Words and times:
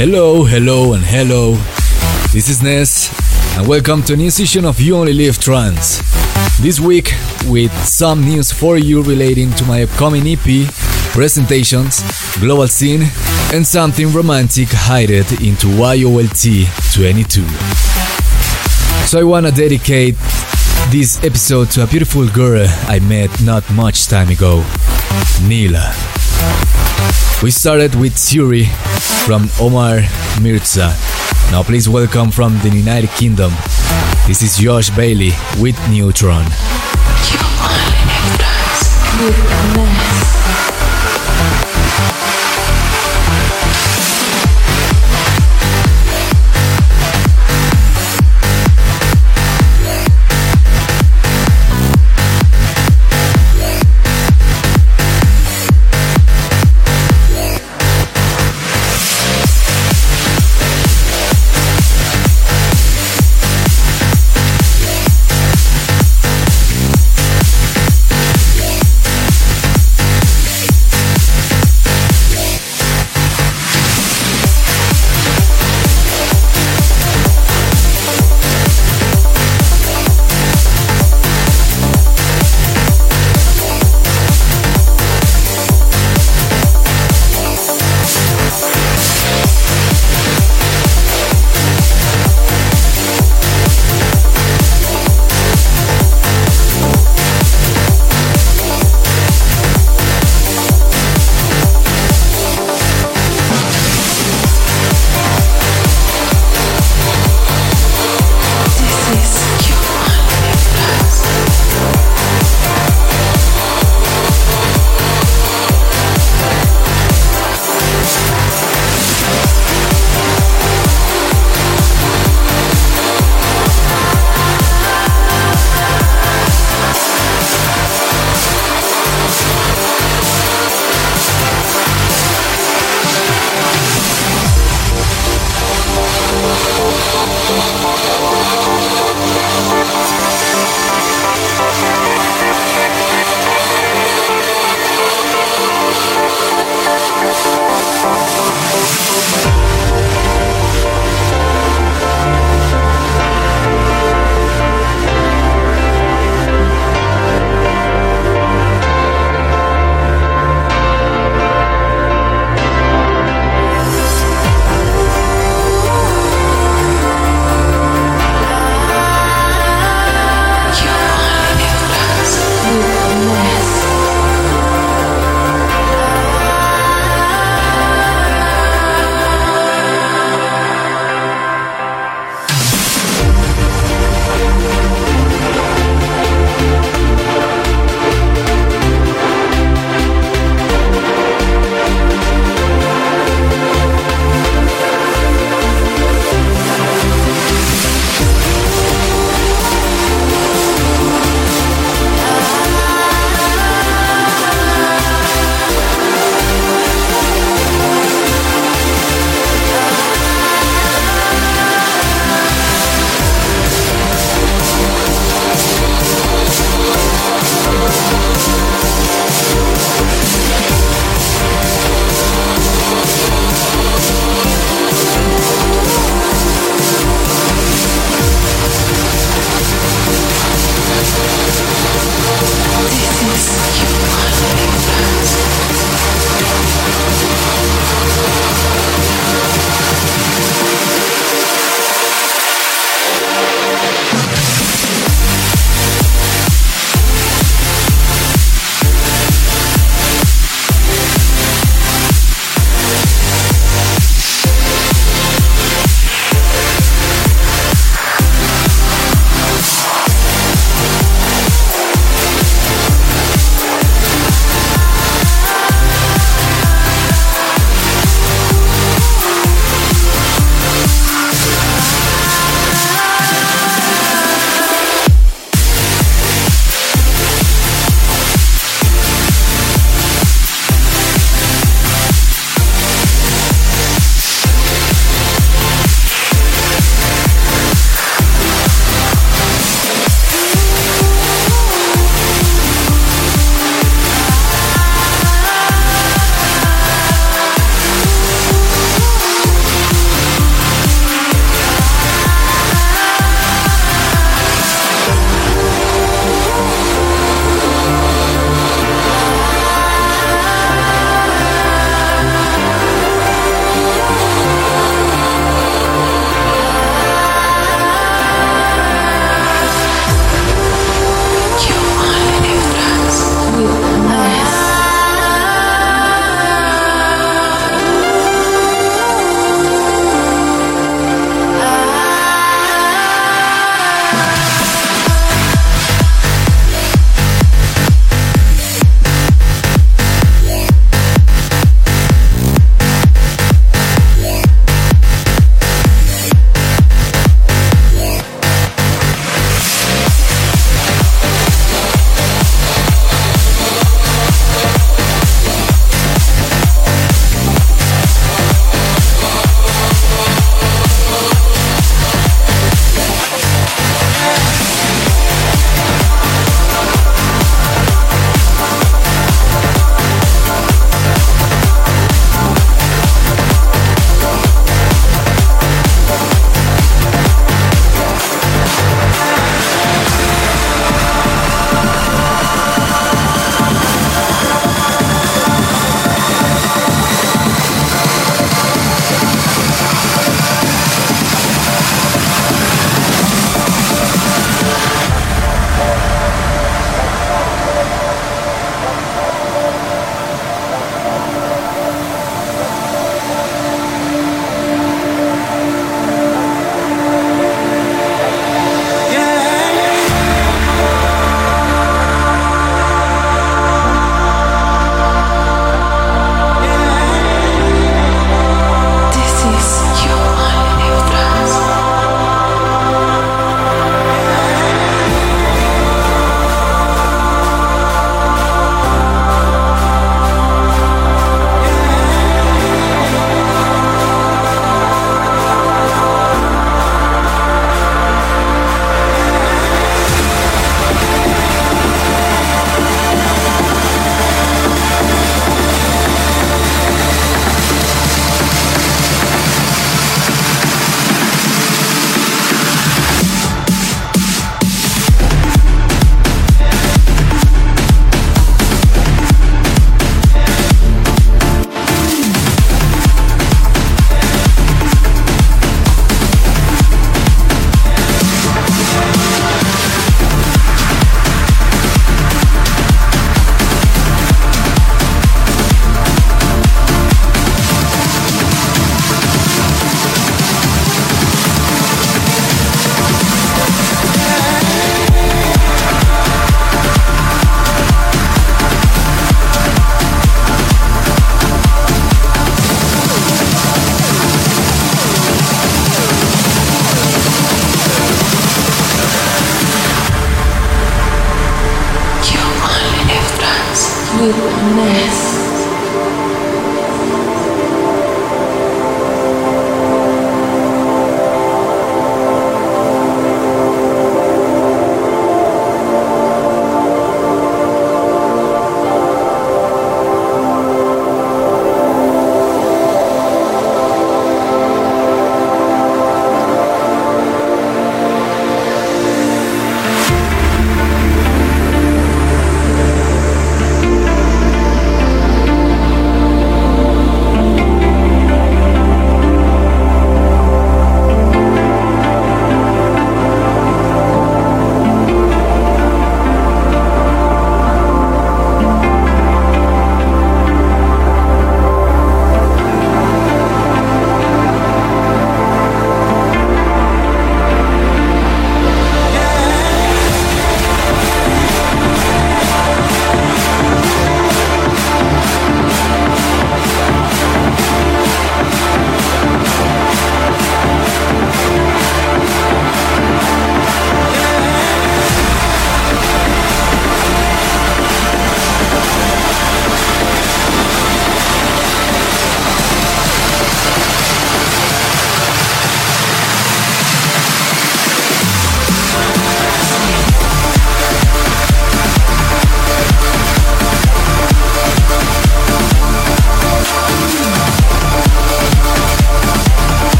Hello, 0.00 0.44
hello, 0.44 0.94
and 0.94 1.04
hello. 1.04 1.56
This 2.32 2.48
is 2.48 2.62
Ness, 2.62 3.12
and 3.58 3.68
welcome 3.68 4.02
to 4.04 4.14
a 4.14 4.16
new 4.16 4.30
session 4.30 4.64
of 4.64 4.80
You 4.80 4.96
Only 4.96 5.12
Live 5.12 5.38
Trance. 5.38 6.00
This 6.58 6.80
week, 6.80 7.12
with 7.46 7.70
some 7.84 8.24
news 8.24 8.50
for 8.50 8.78
you 8.78 9.02
relating 9.02 9.50
to 9.50 9.64
my 9.66 9.82
upcoming 9.82 10.26
EP, 10.26 10.72
presentations, 11.12 12.00
global 12.40 12.66
scene, 12.66 13.02
and 13.52 13.66
something 13.66 14.10
romantic 14.10 14.70
hidden 14.70 15.26
into 15.44 15.68
YOLT 15.68 16.66
22. 16.94 17.46
So 19.04 19.20
I 19.20 19.22
wanna 19.22 19.52
dedicate 19.52 20.16
this 20.88 21.22
episode 21.22 21.70
to 21.72 21.82
a 21.82 21.86
beautiful 21.86 22.26
girl 22.26 22.66
I 22.88 23.00
met 23.00 23.42
not 23.42 23.70
much 23.70 24.06
time 24.06 24.30
ago, 24.30 24.64
Nila. 25.46 26.79
We 27.42 27.50
started 27.50 27.94
with 27.94 28.14
Suri 28.14 28.66
from 29.26 29.48
Omar 29.60 30.02
Mirza. 30.40 30.94
Now 31.50 31.62
please 31.62 31.88
welcome 31.88 32.30
from 32.30 32.58
the 32.60 32.70
United 32.70 33.10
Kingdom. 33.10 33.52
This 34.26 34.42
is 34.42 34.56
Josh 34.58 34.90
Bailey 34.90 35.32
with 35.58 35.76
Neutron. 35.90 36.46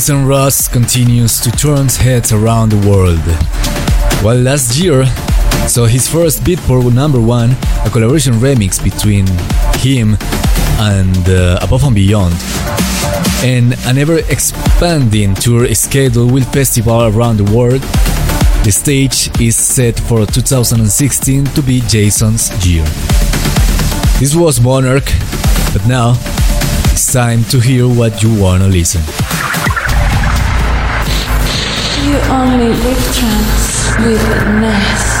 Jason 0.00 0.24
Ross 0.24 0.66
continues 0.66 1.38
to 1.42 1.50
turn 1.50 1.86
heads 1.88 2.32
around 2.32 2.70
the 2.70 2.88
world. 2.88 3.20
While 4.24 4.38
last 4.38 4.78
year 4.78 5.04
saw 5.68 5.84
his 5.84 6.08
first 6.08 6.42
Beatport 6.42 6.94
number 6.94 7.20
one, 7.20 7.50
a 7.84 7.90
collaboration 7.90 8.32
remix 8.40 8.82
between 8.82 9.26
him 9.76 10.16
and 10.80 11.28
uh, 11.28 11.58
Above 11.60 11.84
and 11.84 11.94
Beyond, 11.94 12.34
and 13.44 13.74
an 13.84 13.98
ever 13.98 14.20
expanding 14.30 15.34
tour 15.34 15.68
schedule 15.74 16.32
with 16.32 16.50
festivals 16.50 17.14
around 17.14 17.36
the 17.36 17.52
world, 17.54 17.82
the 18.64 18.72
stage 18.72 19.28
is 19.38 19.54
set 19.54 20.00
for 20.00 20.24
2016 20.24 21.44
to 21.44 21.60
be 21.60 21.82
Jason's 21.82 22.48
year. 22.66 22.84
This 24.18 24.34
was 24.34 24.62
Monarch, 24.62 25.12
but 25.74 25.86
now 25.86 26.14
it's 26.90 27.12
time 27.12 27.44
to 27.50 27.60
hear 27.60 27.86
what 27.86 28.22
you 28.22 28.40
wanna 28.40 28.66
listen. 28.66 29.02
Only 32.40 32.68
live 32.68 33.14
trance 33.14 33.96
with 33.98 34.24
Ness. 34.60 35.20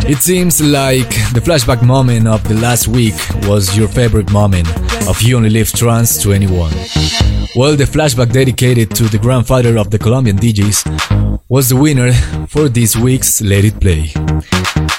It. 0.00 0.12
It 0.12 0.18
seems 0.22 0.62
like 0.62 1.10
the 1.34 1.40
flashback 1.40 1.82
moment 1.82 2.26
of 2.26 2.42
the 2.48 2.54
last 2.54 2.88
week 2.88 3.14
was 3.42 3.76
your 3.76 3.88
favorite 3.88 4.30
moment 4.32 4.68
of 5.06 5.20
You 5.20 5.36
Only 5.36 5.50
Live 5.50 5.70
Trance 5.72 6.22
21. 6.22 6.72
Well, 7.54 7.76
the 7.76 7.84
flashback 7.84 8.32
dedicated 8.32 8.94
to 8.94 9.04
the 9.04 9.18
grandfather 9.18 9.76
of 9.76 9.90
the 9.90 9.98
Colombian 9.98 10.38
DJs 10.38 11.40
was 11.50 11.68
the 11.68 11.76
winner 11.76 12.12
for 12.48 12.70
this 12.70 12.96
week's 12.96 13.42
Let 13.42 13.66
It 13.66 13.78
Play. 13.78 14.27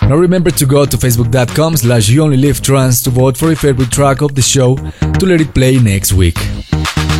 Now 0.09 0.15
remember 0.15 0.49
to 0.49 0.65
go 0.65 0.85
to 0.87 0.97
facebook.com 0.97 1.77
slash 1.77 2.09
you 2.09 2.23
only 2.23 2.37
live 2.37 2.61
trance 2.61 3.03
to 3.03 3.11
vote 3.11 3.37
for 3.37 3.45
your 3.45 3.55
favorite 3.55 3.91
track 3.91 4.21
of 4.21 4.33
the 4.33 4.41
show 4.41 4.75
to 4.75 5.25
let 5.27 5.39
it 5.39 5.53
play 5.53 5.77
next 5.77 6.13
week. 6.13 6.33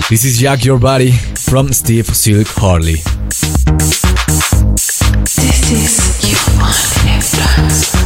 This 0.09 0.25
is 0.25 0.39
Jack 0.39 0.65
Your 0.65 0.79
Body 0.79 1.11
from 1.11 1.71
Steve 1.71 2.07
Silk 2.07 2.47
Hurley. 2.47 2.95
This 5.23 5.71
is 5.71 6.31
you 6.31 6.37
only 6.55 7.05
live 7.05 7.29
trance. 7.29 7.98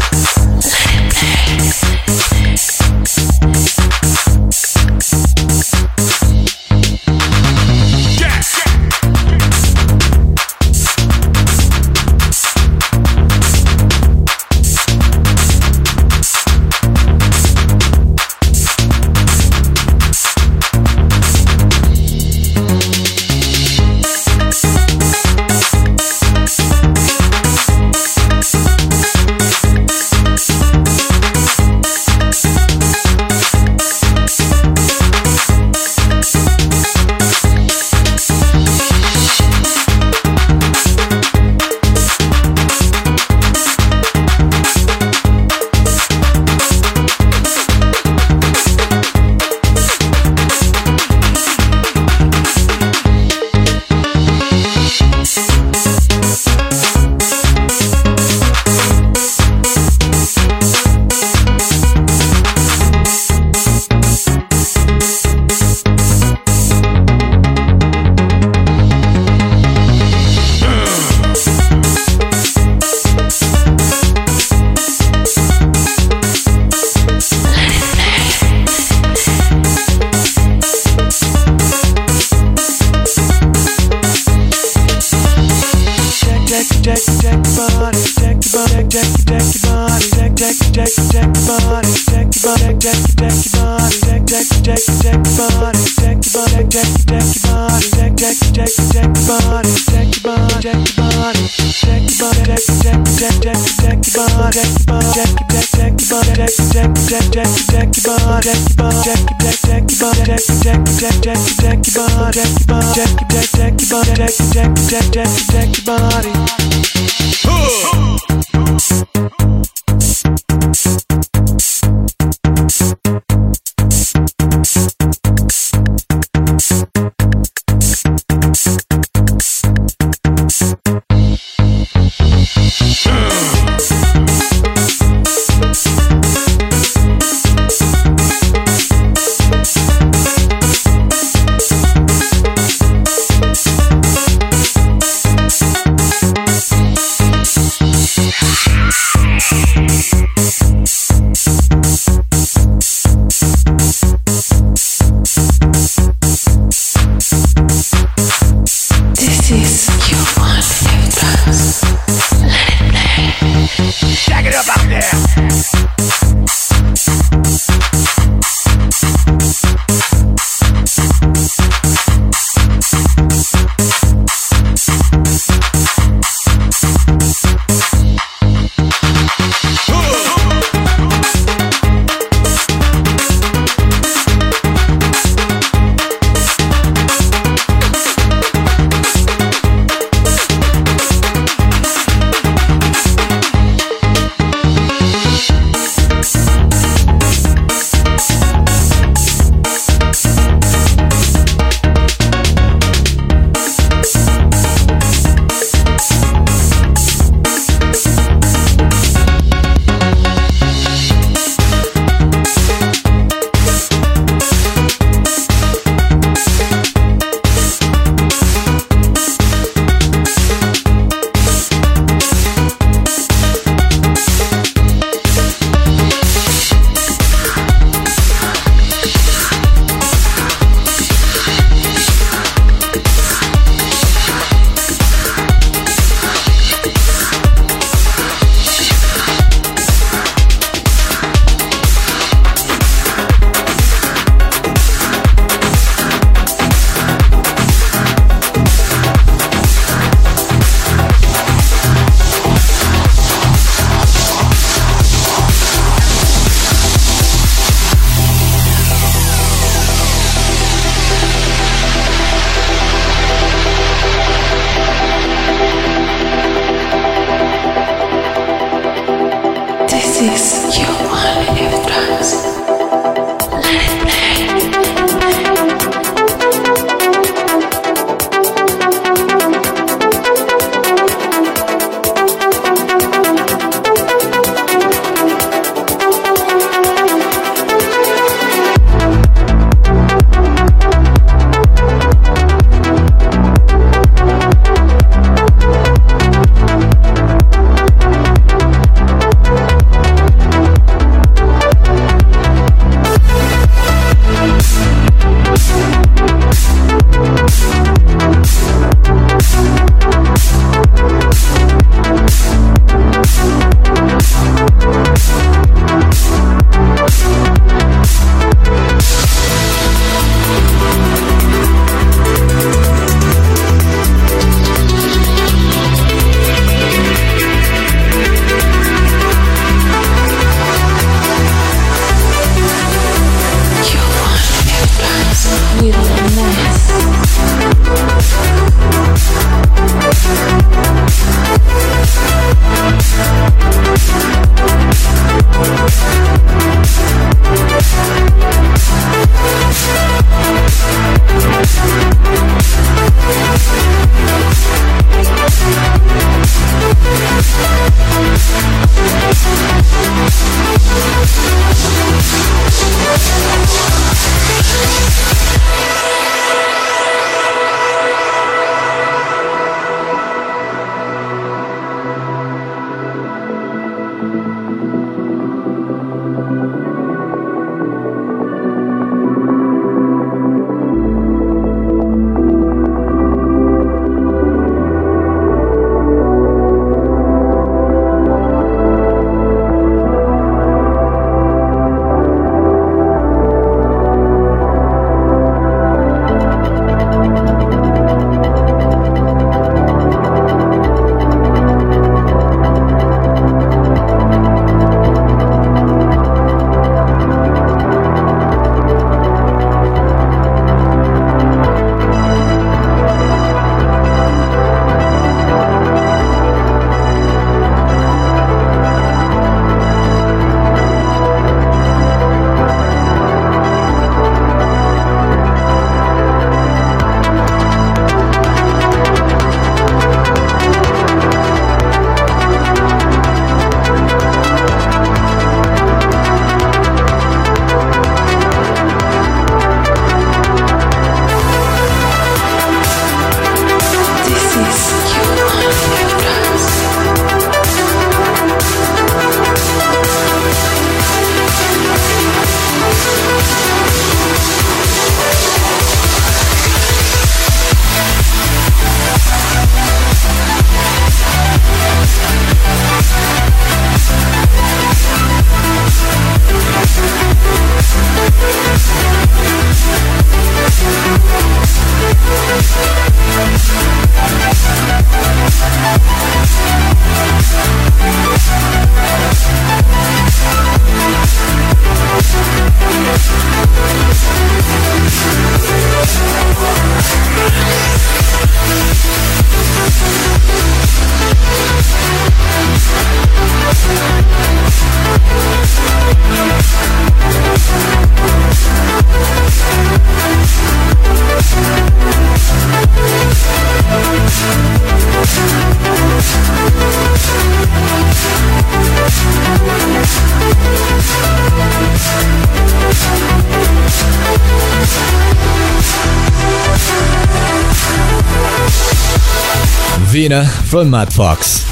Vina 520.24 520.46
from 520.46 520.90
Matt 520.90 521.12
Fox. 521.12 521.66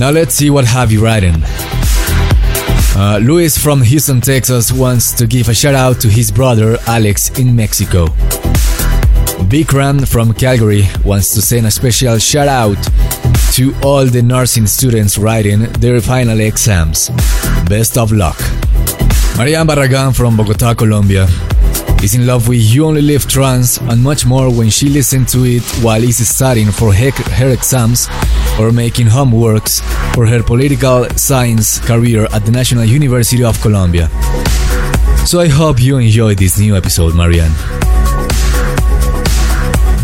Now 0.00 0.10
let's 0.10 0.34
see 0.34 0.50
what 0.50 0.64
have 0.64 0.90
you 0.90 1.00
writing. 1.00 1.36
Uh, 2.96 3.20
Luis 3.22 3.56
from 3.56 3.82
Houston, 3.82 4.20
Texas 4.20 4.72
wants 4.72 5.12
to 5.12 5.28
give 5.28 5.48
a 5.48 5.54
shout 5.54 5.76
out 5.76 6.00
to 6.00 6.08
his 6.08 6.32
brother 6.32 6.76
Alex 6.88 7.38
in 7.38 7.54
Mexico. 7.54 8.06
Bikram 9.46 10.08
from 10.08 10.34
Calgary 10.34 10.82
wants 11.04 11.32
to 11.34 11.40
send 11.40 11.66
a 11.66 11.70
special 11.70 12.18
shout 12.18 12.48
out 12.48 12.82
to 13.52 13.72
all 13.84 14.04
the 14.04 14.22
nursing 14.22 14.66
students 14.66 15.18
writing 15.18 15.70
their 15.78 16.00
final 16.00 16.40
exams. 16.40 17.10
Best 17.68 17.96
of 17.96 18.10
luck. 18.10 18.40
Marianne 19.38 19.68
Barragan 19.68 20.16
from 20.16 20.36
Bogota, 20.36 20.74
Colombia 20.74 21.28
is 22.02 22.14
in 22.14 22.26
love 22.26 22.48
with 22.48 22.60
You 22.60 22.86
Only 22.86 23.02
Live 23.02 23.26
Trance 23.26 23.78
and 23.78 24.02
much 24.02 24.26
more 24.26 24.50
when 24.52 24.70
she 24.70 24.88
listens 24.88 25.32
to 25.32 25.44
it 25.44 25.62
while 25.82 26.02
is 26.02 26.26
studying 26.28 26.70
for 26.70 26.92
her, 26.92 27.10
her 27.10 27.50
exams 27.50 28.08
or 28.58 28.72
making 28.72 29.06
homeworks 29.06 29.80
for 30.14 30.26
her 30.26 30.42
political 30.42 31.08
science 31.16 31.78
career 31.80 32.26
at 32.32 32.44
the 32.44 32.50
National 32.50 32.84
University 32.84 33.42
of 33.44 33.60
Colombia. 33.60 34.08
So 35.26 35.40
I 35.40 35.48
hope 35.48 35.80
you 35.80 35.98
enjoyed 35.98 36.38
this 36.38 36.58
new 36.58 36.76
episode, 36.76 37.14
Marianne. 37.14 37.54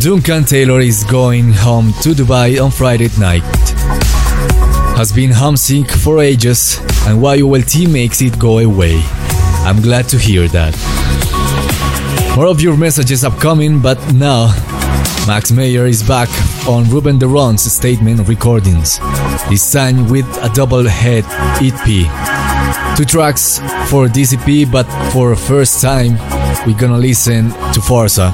Duncan 0.00 0.44
Taylor 0.44 0.80
is 0.80 1.04
going 1.04 1.52
home 1.52 1.92
to 2.02 2.10
Dubai 2.10 2.60
on 2.62 2.70
Friday 2.70 3.08
night. 3.20 3.44
Has 4.96 5.12
been 5.12 5.30
homesick 5.30 5.90
for 5.90 6.20
ages, 6.20 6.78
and 7.06 7.22
YOLT 7.22 7.88
makes 7.88 8.20
it 8.20 8.38
go 8.38 8.58
away. 8.58 9.00
I'm 9.64 9.80
glad 9.80 10.08
to 10.08 10.18
hear 10.18 10.48
that. 10.48 11.21
More 12.36 12.46
of 12.46 12.62
your 12.62 12.78
messages 12.78 13.24
upcoming, 13.24 13.80
but 13.80 13.98
now 14.14 14.46
Max 15.26 15.52
Mayer 15.52 15.86
is 15.86 16.02
back 16.02 16.30
on 16.66 16.88
Ruben 16.88 17.18
de 17.18 17.28
Ronde's 17.28 17.70
statement 17.70 18.26
recordings, 18.26 18.98
this 19.50 19.70
time 19.70 20.08
with 20.08 20.26
a 20.42 20.48
double 20.54 20.88
head 20.88 21.24
EP. 21.60 21.86
Two 22.96 23.04
tracks 23.04 23.58
for 23.90 24.06
DCP, 24.08 24.70
but 24.72 24.86
for 25.12 25.36
first 25.36 25.82
time, 25.82 26.12
we're 26.66 26.78
gonna 26.78 26.96
listen 26.98 27.50
to 27.74 27.80
Forza. 27.82 28.32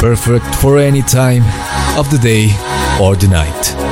Perfect 0.00 0.46
for 0.56 0.78
any 0.78 1.02
time 1.02 1.42
of 1.98 2.10
the 2.10 2.18
day 2.18 2.48
or 2.98 3.14
the 3.14 3.28
night. 3.28 3.91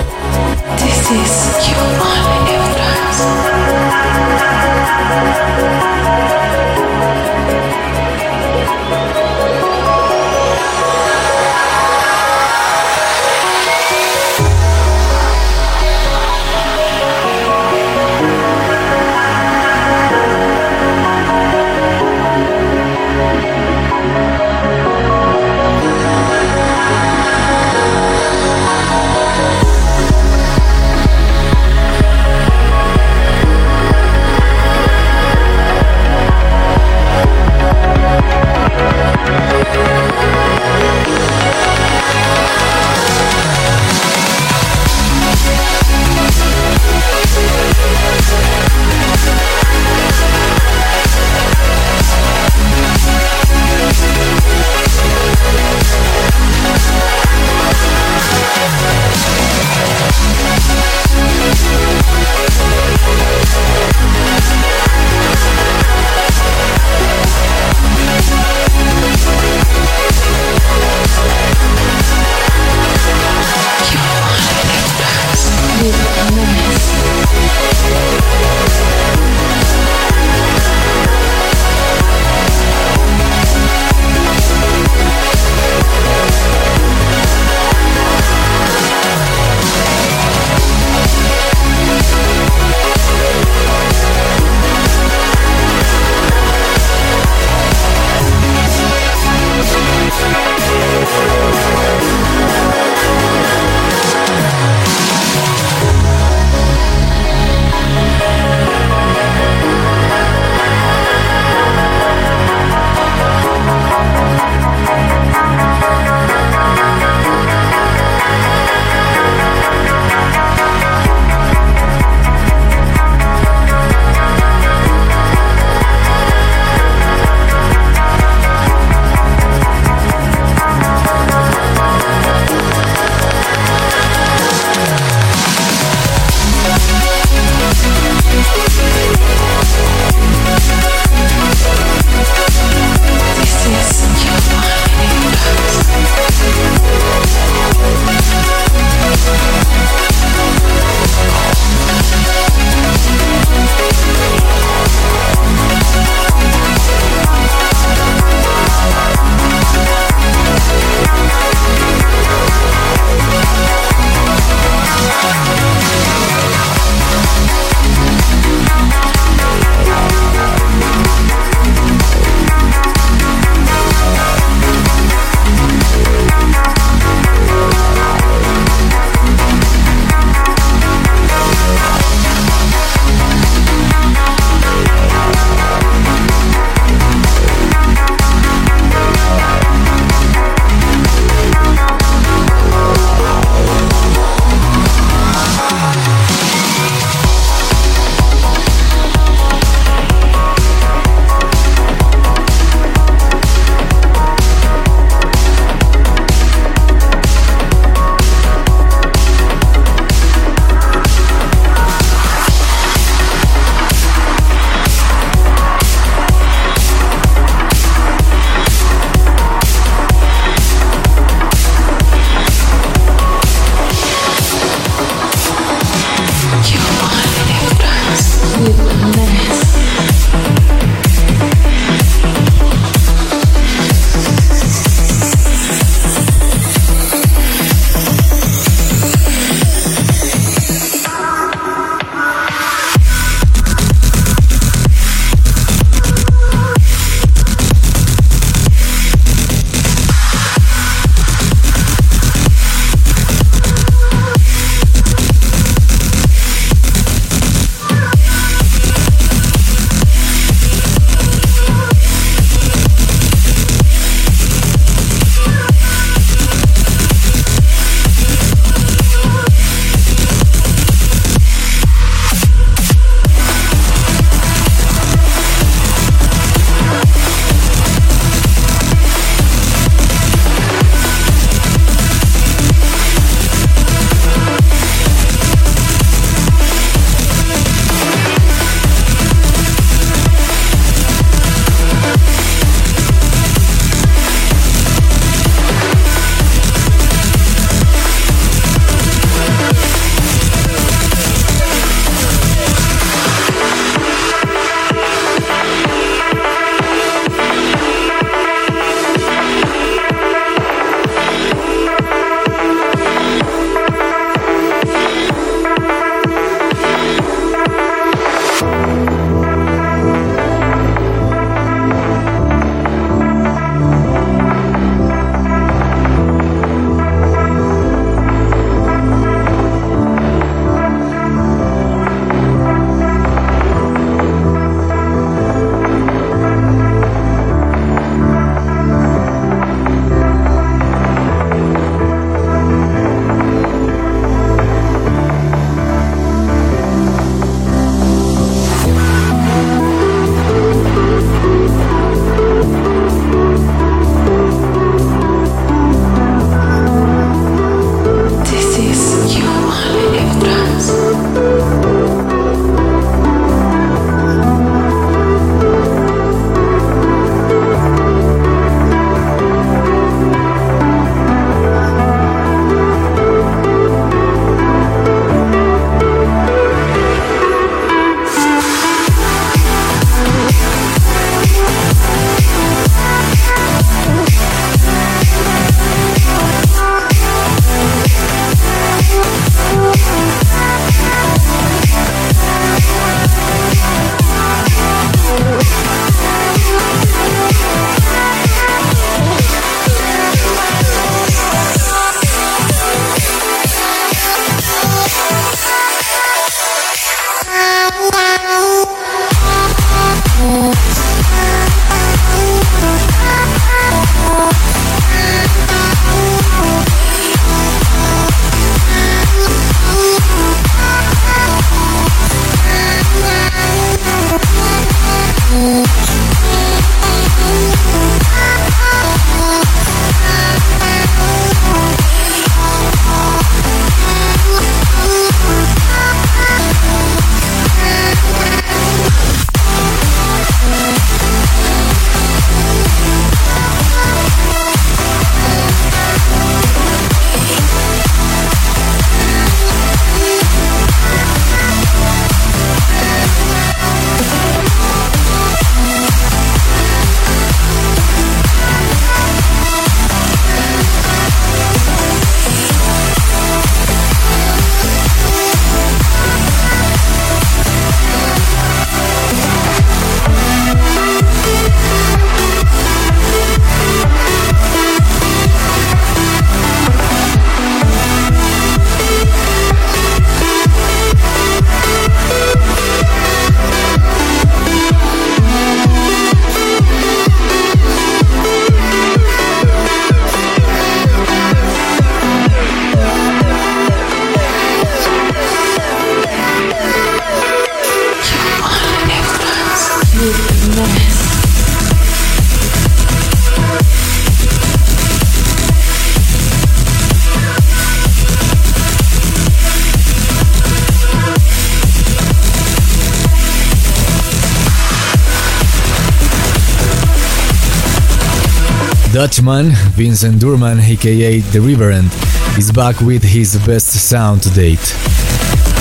Dutchman, 519.21 519.73
Vincent 519.96 520.40
Durman, 520.40 520.81
aka 520.81 521.40
The 521.40 521.60
Reverend, 521.60 522.10
is 522.56 522.73
back 522.73 523.02
with 523.02 523.23
his 523.23 523.58
best 523.66 523.88
sound 523.88 524.42
to 524.44 524.50
date. 524.50 524.96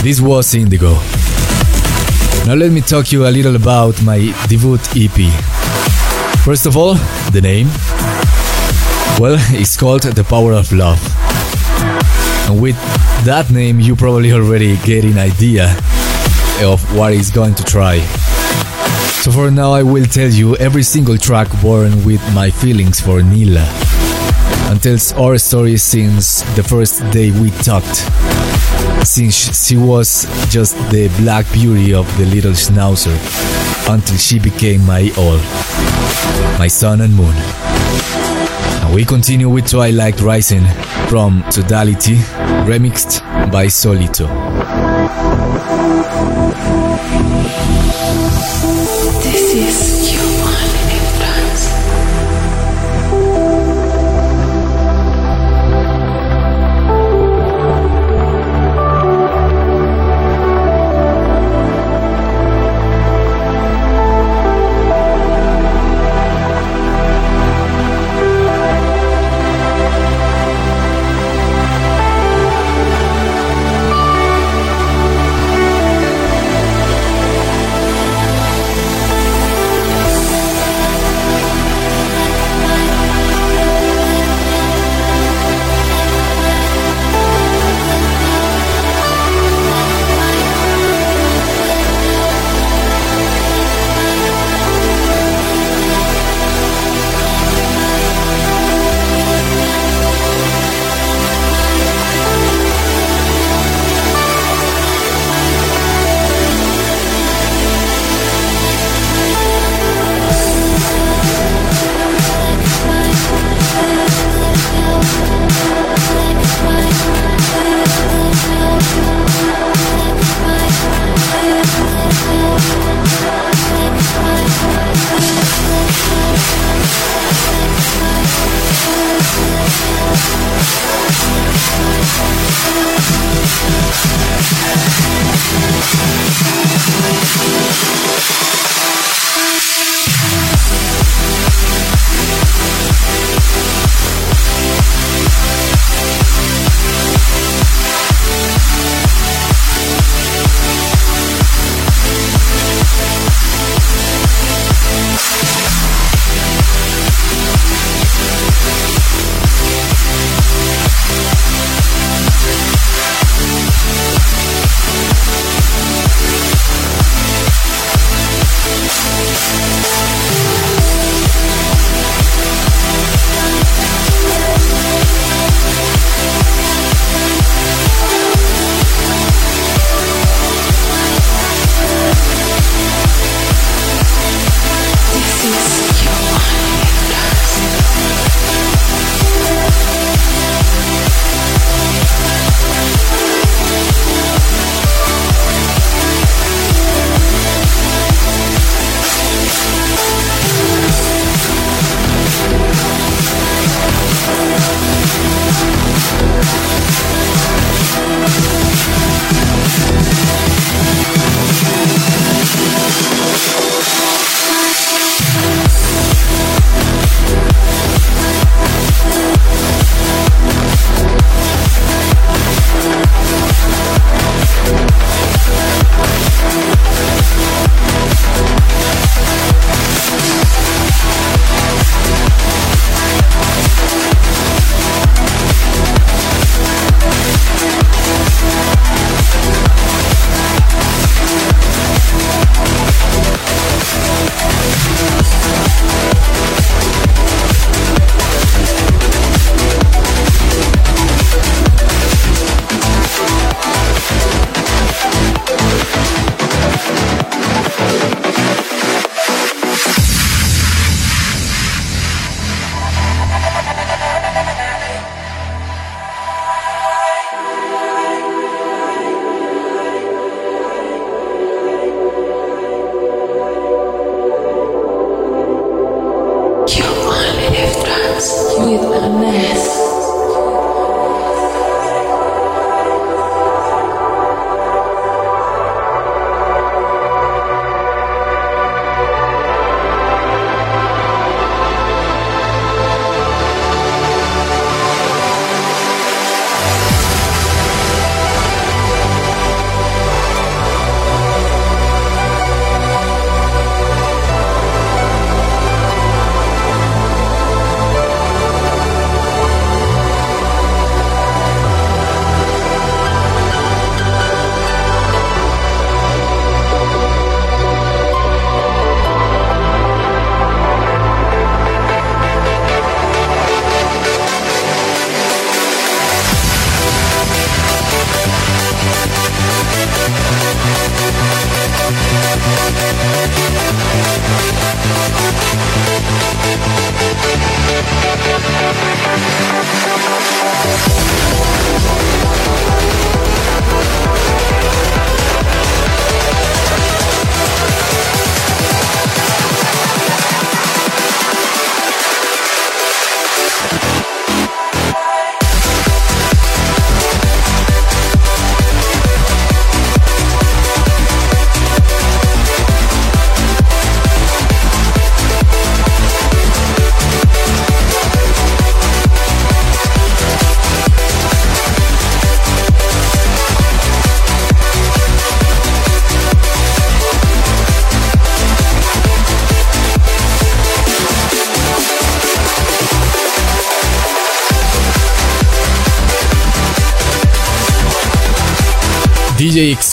This 0.03 0.19
was 0.19 0.53
Indigo. 0.53 0.95
Now 2.45 2.55
let 2.55 2.69
me 2.73 2.81
talk 2.81 3.13
you 3.13 3.25
a 3.25 3.31
little 3.31 3.55
about 3.55 4.03
my 4.03 4.19
debut 4.49 4.77
EP. 4.93 5.31
First 6.43 6.65
of 6.65 6.75
all, 6.75 6.95
the 7.31 7.39
name. 7.41 7.67
Well, 9.21 9.37
it's 9.55 9.77
called 9.77 10.01
The 10.03 10.25
Power 10.25 10.51
of 10.51 10.73
Love. 10.73 10.99
And 12.49 12.61
with 12.61 12.75
that 13.23 13.49
name, 13.51 13.79
you 13.79 13.95
probably 13.95 14.33
already 14.33 14.75
get 14.79 15.05
an 15.05 15.17
idea 15.17 15.77
of 16.61 16.83
what 16.93 17.13
it's 17.13 17.31
going 17.31 17.55
to 17.55 17.63
try. 17.63 18.05
So 19.29 19.35
for 19.35 19.51
now, 19.51 19.73
I 19.73 19.83
will 19.83 20.05
tell 20.05 20.27
you 20.27 20.55
every 20.55 20.81
single 20.81 21.15
track 21.15 21.47
born 21.61 22.03
with 22.03 22.19
my 22.33 22.49
feelings 22.49 22.99
for 22.99 23.21
Nila. 23.21 23.63
Tells 24.81 25.13
our 25.13 25.37
story 25.37 25.77
since 25.77 26.41
the 26.55 26.63
first 26.63 27.07
day 27.11 27.29
we 27.29 27.51
talked. 27.61 27.97
Since 29.05 29.67
she 29.67 29.77
was 29.77 30.25
just 30.49 30.73
the 30.89 31.09
black 31.19 31.45
beauty 31.53 31.93
of 31.93 32.07
the 32.17 32.25
little 32.25 32.53
schnauzer, 32.53 33.13
until 33.87 34.17
she 34.17 34.39
became 34.39 34.83
my 34.87 35.11
all, 35.15 35.37
my 36.57 36.67
sun 36.67 37.01
and 37.01 37.13
moon. 37.13 37.35
And 38.81 38.95
we 38.95 39.05
continue 39.05 39.47
with 39.47 39.69
Twilight 39.69 40.21
Rising 40.21 40.65
from 41.07 41.43
Totality, 41.51 42.15
remixed 42.65 43.21
by 43.51 43.67
Solito. 43.67 44.27
This 49.51 49.98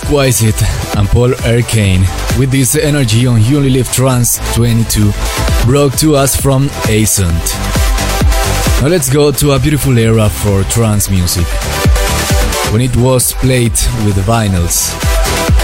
Exquisite 0.06 0.62
and 0.96 1.08
Paul 1.08 1.30
Erkane 1.42 2.06
with 2.38 2.52
this 2.52 2.76
energy 2.76 3.26
on 3.26 3.42
You 3.42 3.82
Trance 3.82 4.38
22 4.54 5.10
brought 5.64 5.98
to 5.98 6.14
us 6.14 6.36
from 6.36 6.70
Ascent. 6.88 7.34
Now 8.80 8.86
let's 8.86 9.12
go 9.12 9.32
to 9.32 9.52
a 9.52 9.58
beautiful 9.58 9.98
era 9.98 10.28
for 10.30 10.62
trance 10.70 11.10
music. 11.10 11.44
When 12.72 12.82
it 12.82 12.96
was 12.96 13.32
played 13.32 13.72
with 14.06 14.14
the 14.14 14.22
vinyls. 14.22 14.94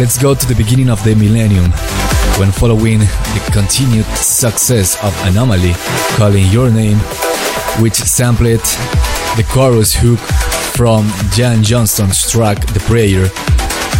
Let's 0.00 0.18
go 0.18 0.34
to 0.34 0.46
the 0.48 0.56
beginning 0.56 0.90
of 0.90 1.04
the 1.04 1.14
millennium, 1.14 1.70
when 2.40 2.50
following 2.50 2.98
the 2.98 3.50
continued 3.52 4.06
success 4.16 4.96
of 5.04 5.14
Anomaly, 5.24 5.74
Calling 6.16 6.46
Your 6.46 6.68
Name, 6.68 6.98
which 7.78 7.94
sampled 7.94 8.58
the 9.36 9.46
chorus 9.48 9.94
hook 9.94 10.18
from 10.74 11.08
Jan 11.30 11.62
Johnston's 11.62 12.28
track 12.28 12.66
The 12.72 12.80
Prayer, 12.80 13.30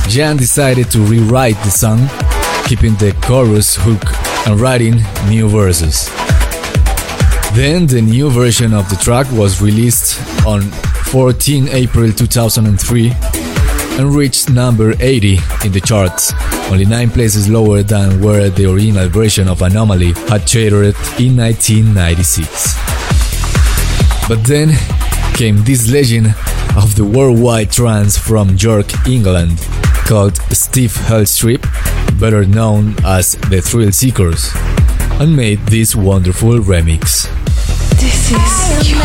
Jan 0.08 0.36
decided 0.36 0.90
to 0.90 0.98
rewrite 1.00 1.56
the 1.64 1.70
song, 1.70 1.98
keeping 2.66 2.94
the 2.96 3.16
chorus 3.22 3.76
hook 3.76 4.02
and 4.46 4.60
writing 4.60 4.96
new 5.28 5.48
verses. 5.48 6.10
Then 7.54 7.86
the 7.86 8.00
new 8.02 8.30
version 8.30 8.74
of 8.74 8.88
the 8.88 8.96
track 8.96 9.30
was 9.32 9.60
released 9.62 10.20
on 10.46 10.62
14 11.10 11.68
April 11.68 12.10
2003 12.12 13.12
and 13.98 14.14
reached 14.14 14.50
number 14.50 14.94
80 15.00 15.38
in 15.64 15.72
the 15.72 15.80
charts, 15.80 16.32
only 16.70 16.86
9 16.86 17.10
places 17.10 17.48
lower 17.48 17.82
than 17.82 18.20
where 18.22 18.48
the 18.48 18.70
original 18.70 19.08
version 19.08 19.48
of 19.48 19.62
Anomaly 19.62 20.12
had 20.28 20.46
charted 20.46 20.94
in 21.20 21.36
1996. 21.36 22.74
But 24.28 24.44
then 24.44 24.70
came 25.34 25.62
this 25.64 25.90
legend 25.90 26.34
of 26.76 26.94
the 26.96 27.04
worldwide 27.04 27.70
trance 27.70 28.16
from 28.16 28.56
York, 28.56 29.06
England, 29.06 29.60
called 30.12 30.36
Steve 30.52 30.92
Helstrip, 30.92 31.62
better 32.20 32.44
known 32.44 32.94
as 33.02 33.32
the 33.48 33.62
Thrillseekers, 33.62 34.52
and 35.18 35.34
made 35.34 35.58
this 35.68 35.96
wonderful 35.96 36.58
remix. 36.58 37.30
This 37.98 38.30
is 38.30 38.86
Sharing 38.86 39.01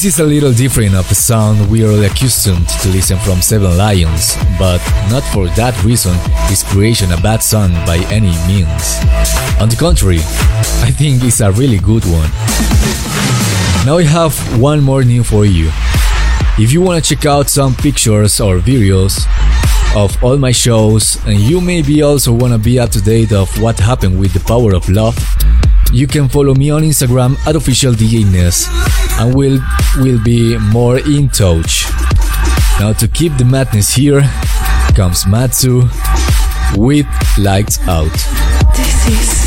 This 0.00 0.14
is 0.14 0.20
a 0.20 0.24
little 0.24 0.54
different 0.54 0.94
of 0.94 1.06
the 1.10 1.14
sound 1.14 1.70
we 1.70 1.84
are 1.84 2.06
accustomed 2.06 2.66
to 2.80 2.88
listen 2.88 3.18
from 3.18 3.42
Seven 3.42 3.76
Lions, 3.76 4.34
but 4.58 4.80
not 5.10 5.22
for 5.24 5.46
that 5.56 5.76
reason 5.84 6.16
is 6.50 6.62
creation 6.62 7.12
a 7.12 7.20
bad 7.20 7.42
song 7.42 7.70
by 7.84 7.98
any 8.08 8.32
means. 8.48 8.96
On 9.60 9.68
the 9.68 9.76
contrary, 9.78 10.20
I 10.80 10.90
think 10.90 11.22
it's 11.22 11.42
a 11.42 11.52
really 11.52 11.76
good 11.76 12.02
one. 12.06 12.30
Now 13.84 13.98
I 13.98 14.04
have 14.04 14.32
one 14.58 14.80
more 14.80 15.04
new 15.04 15.22
for 15.22 15.44
you. 15.44 15.70
If 16.56 16.72
you 16.72 16.80
want 16.80 17.04
to 17.04 17.14
check 17.14 17.26
out 17.26 17.50
some 17.50 17.74
pictures 17.74 18.40
or 18.40 18.56
videos 18.56 19.26
of 19.94 20.16
all 20.24 20.38
my 20.38 20.52
shows 20.52 21.22
and 21.26 21.38
you 21.38 21.60
maybe 21.60 22.00
also 22.00 22.32
want 22.32 22.54
to 22.54 22.58
be 22.58 22.78
up 22.78 22.88
to 22.92 23.02
date 23.02 23.32
of 23.32 23.50
what 23.60 23.78
happened 23.78 24.18
with 24.18 24.32
the 24.32 24.40
power 24.40 24.74
of 24.74 24.88
love, 24.88 25.18
you 25.92 26.06
can 26.06 26.28
follow 26.28 26.54
me 26.54 26.70
on 26.70 26.84
Instagram 26.84 27.36
at 27.46 27.54
official 27.54 27.92
DJness 27.92 28.68
and 29.20 29.34
we'll, 29.34 29.60
we'll 29.98 30.22
be 30.22 30.58
more 30.58 30.98
in 30.98 31.28
touch. 31.28 31.86
Now 32.78 32.92
to 32.94 33.08
keep 33.08 33.36
the 33.36 33.44
madness 33.44 33.94
here 33.94 34.22
comes 34.94 35.26
Matsu 35.26 35.88
with 36.76 37.06
Lights 37.38 37.78
Out. 37.88 38.12
This 38.76 39.08
is 39.08 39.39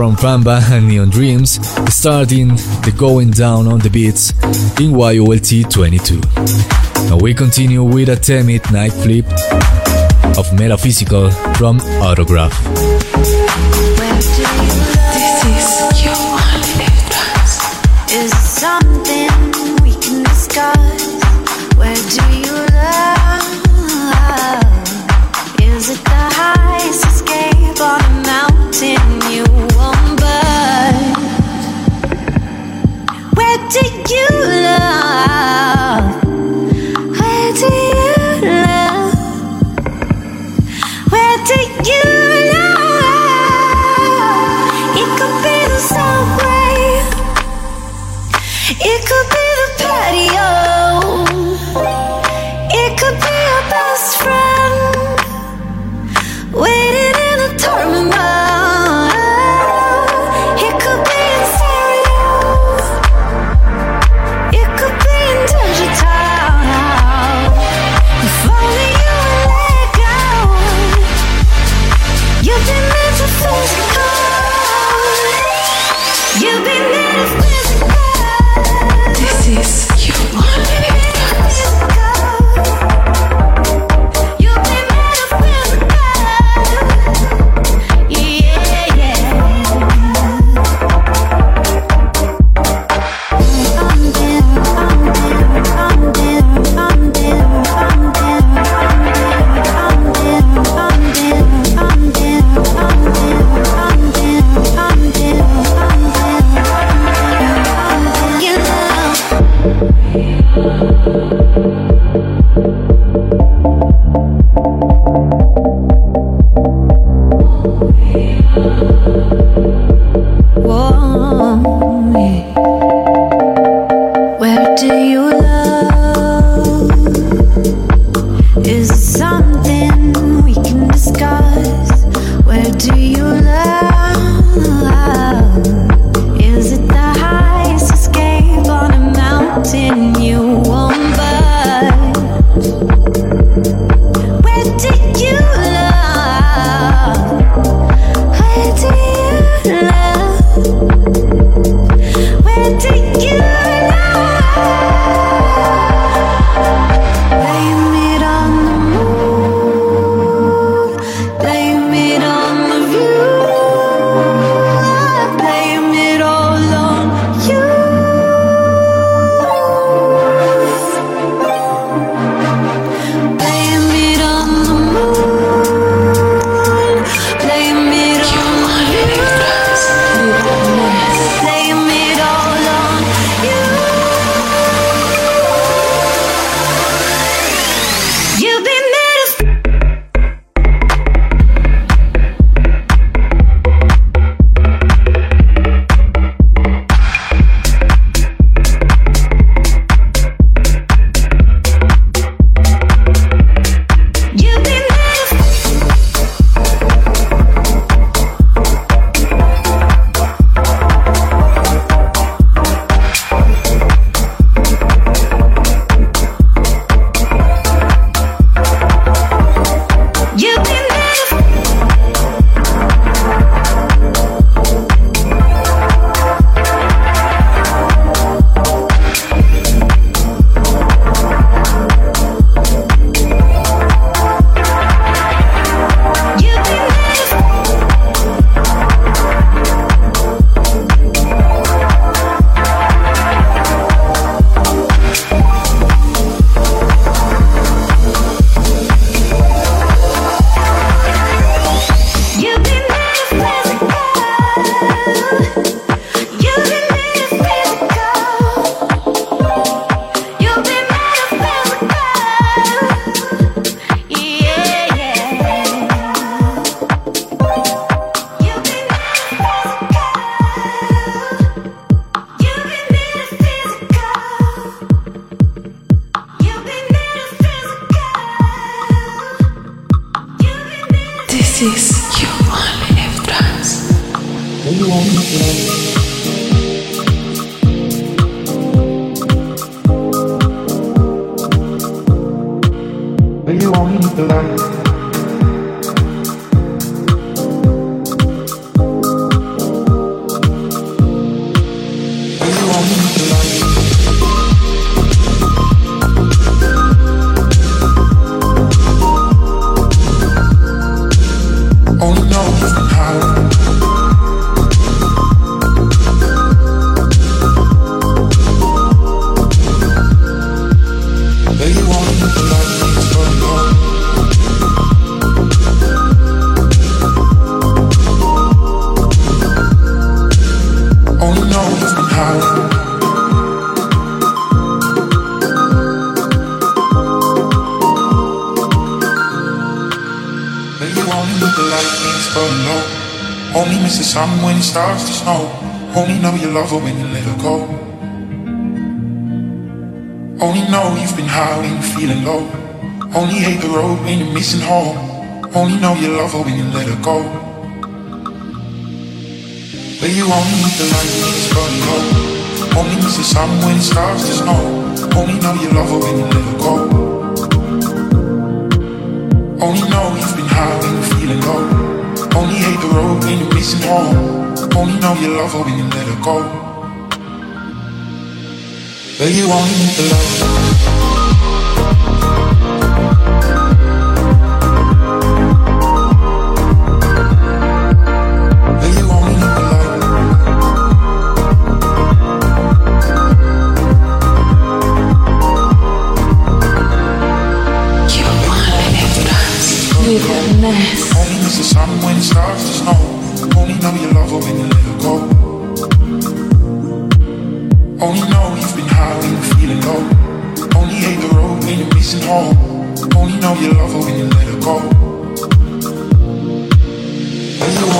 from 0.00 0.16
Pamba 0.16 0.62
and 0.72 0.88
Neon 0.88 1.10
Dreams, 1.10 1.60
starting 1.94 2.48
the 2.48 2.94
Going 2.96 3.30
Down 3.30 3.66
on 3.66 3.80
the 3.80 3.90
Beats 3.90 4.32
in 4.80 4.92
YOLT 4.92 5.70
22. 5.70 6.20
Now 7.10 7.18
we 7.18 7.34
continue 7.34 7.82
with 7.82 8.08
a 8.08 8.16
10 8.16 8.46
night 8.72 8.94
flip 8.94 9.26
of 10.38 10.50
Metaphysical 10.58 11.30
from 11.52 11.80
Autograph. 12.00 12.56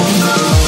home. 0.02 0.59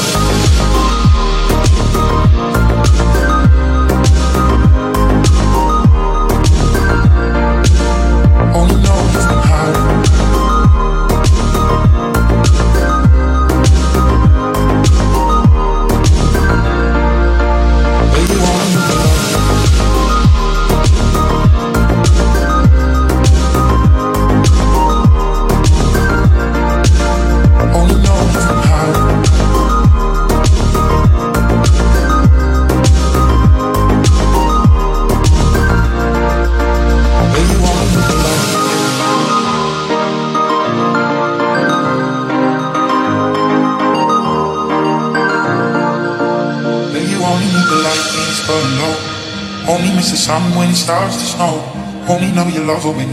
know 52.33 52.47
you 52.47 52.63
love 52.63 52.83
her 52.83 52.91
when 52.91 53.12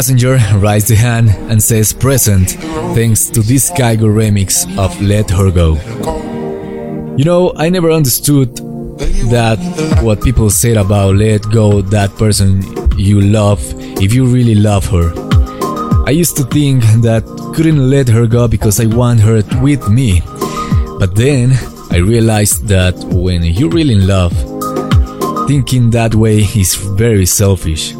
Passenger 0.00 0.38
raises 0.56 0.88
the 0.88 0.94
hand 0.96 1.28
and 1.50 1.62
says 1.62 1.92
present 1.92 2.52
thanks 2.96 3.26
to 3.26 3.42
this 3.42 3.70
Kygo 3.70 4.08
remix 4.08 4.64
of 4.78 4.98
Let 5.02 5.28
Her 5.28 5.50
Go. 5.50 5.74
You 7.18 7.24
know, 7.26 7.52
I 7.56 7.68
never 7.68 7.90
understood 7.90 8.56
that 9.28 9.58
what 10.02 10.22
people 10.22 10.48
said 10.48 10.78
about 10.78 11.16
let 11.16 11.42
go 11.52 11.82
that 11.82 12.16
person 12.16 12.62
you 12.96 13.20
love 13.20 13.60
if 14.00 14.14
you 14.14 14.24
really 14.24 14.54
love 14.54 14.86
her. 14.86 15.12
I 16.06 16.12
used 16.12 16.34
to 16.38 16.44
think 16.44 16.82
that 17.02 17.22
couldn't 17.54 17.90
let 17.90 18.08
her 18.08 18.26
go 18.26 18.48
because 18.48 18.80
I 18.80 18.86
want 18.86 19.20
her 19.20 19.42
with 19.60 19.86
me. 19.90 20.22
But 20.98 21.14
then 21.14 21.52
I 21.90 21.98
realized 21.98 22.68
that 22.68 22.94
when 23.12 23.42
you're 23.44 23.68
really 23.68 23.96
in 23.96 24.06
love, 24.06 24.32
thinking 25.46 25.90
that 25.90 26.14
way 26.14 26.38
is 26.56 26.74
very 26.74 27.26
selfish 27.26 27.92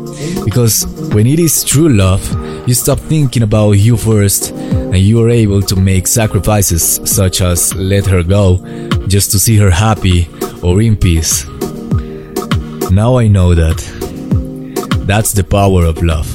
because 0.47 0.87
when 1.13 1.27
it 1.27 1.41
is 1.41 1.65
true 1.65 1.89
love, 1.89 2.23
you 2.69 2.75
stop 2.75 3.01
thinking 3.01 3.43
about 3.43 3.73
you 3.73 3.97
first 3.97 4.53
and 4.53 4.97
you 4.97 5.21
are 5.25 5.29
able 5.29 5.61
to 5.63 5.75
make 5.75 6.07
sacrifices 6.07 7.01
such 7.05 7.41
as 7.41 7.75
let 7.75 8.07
her 8.07 8.23
go 8.23 8.59
just 9.09 9.33
to 9.33 9.41
see 9.41 9.57
her 9.57 9.71
happy 9.71 10.29
or 10.63 10.81
in 10.81 10.97
peace. 10.97 11.45
Now 12.93 13.19
I 13.19 13.27
know 13.27 13.57
that. 13.57 13.79
That's 15.07 15.33
the 15.33 15.43
power 15.43 15.85
of 15.85 16.01
love. 16.01 16.29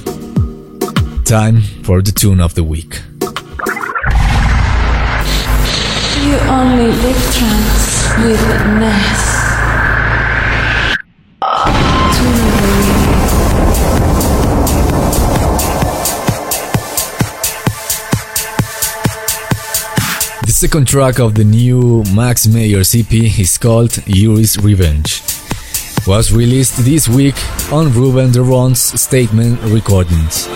Time 1.24 1.62
for 1.84 2.02
the 2.02 2.12
tune 2.12 2.42
of 2.42 2.54
the 2.56 2.64
week. 2.66 3.02
You 6.26 6.36
only 6.50 6.92
live 6.92 7.34
trance 7.34 8.10
with 8.20 8.42
Ness. 8.80 9.35
Second 20.56 20.88
track 20.88 21.20
of 21.20 21.36
the 21.36 21.44
new 21.44 22.02
Max 22.16 22.48
Mayer 22.48 22.80
EP 22.80 23.12
is 23.12 23.58
called 23.58 23.92
Yuri's 24.08 24.58
Revenge. 24.58 25.22
Was 26.08 26.32
released 26.32 26.78
this 26.86 27.10
week 27.10 27.36
on 27.74 27.92
Ruben 27.92 28.32
de 28.32 28.42
Ronde's 28.42 28.80
Statement 28.80 29.60
Recordings. 29.64 30.48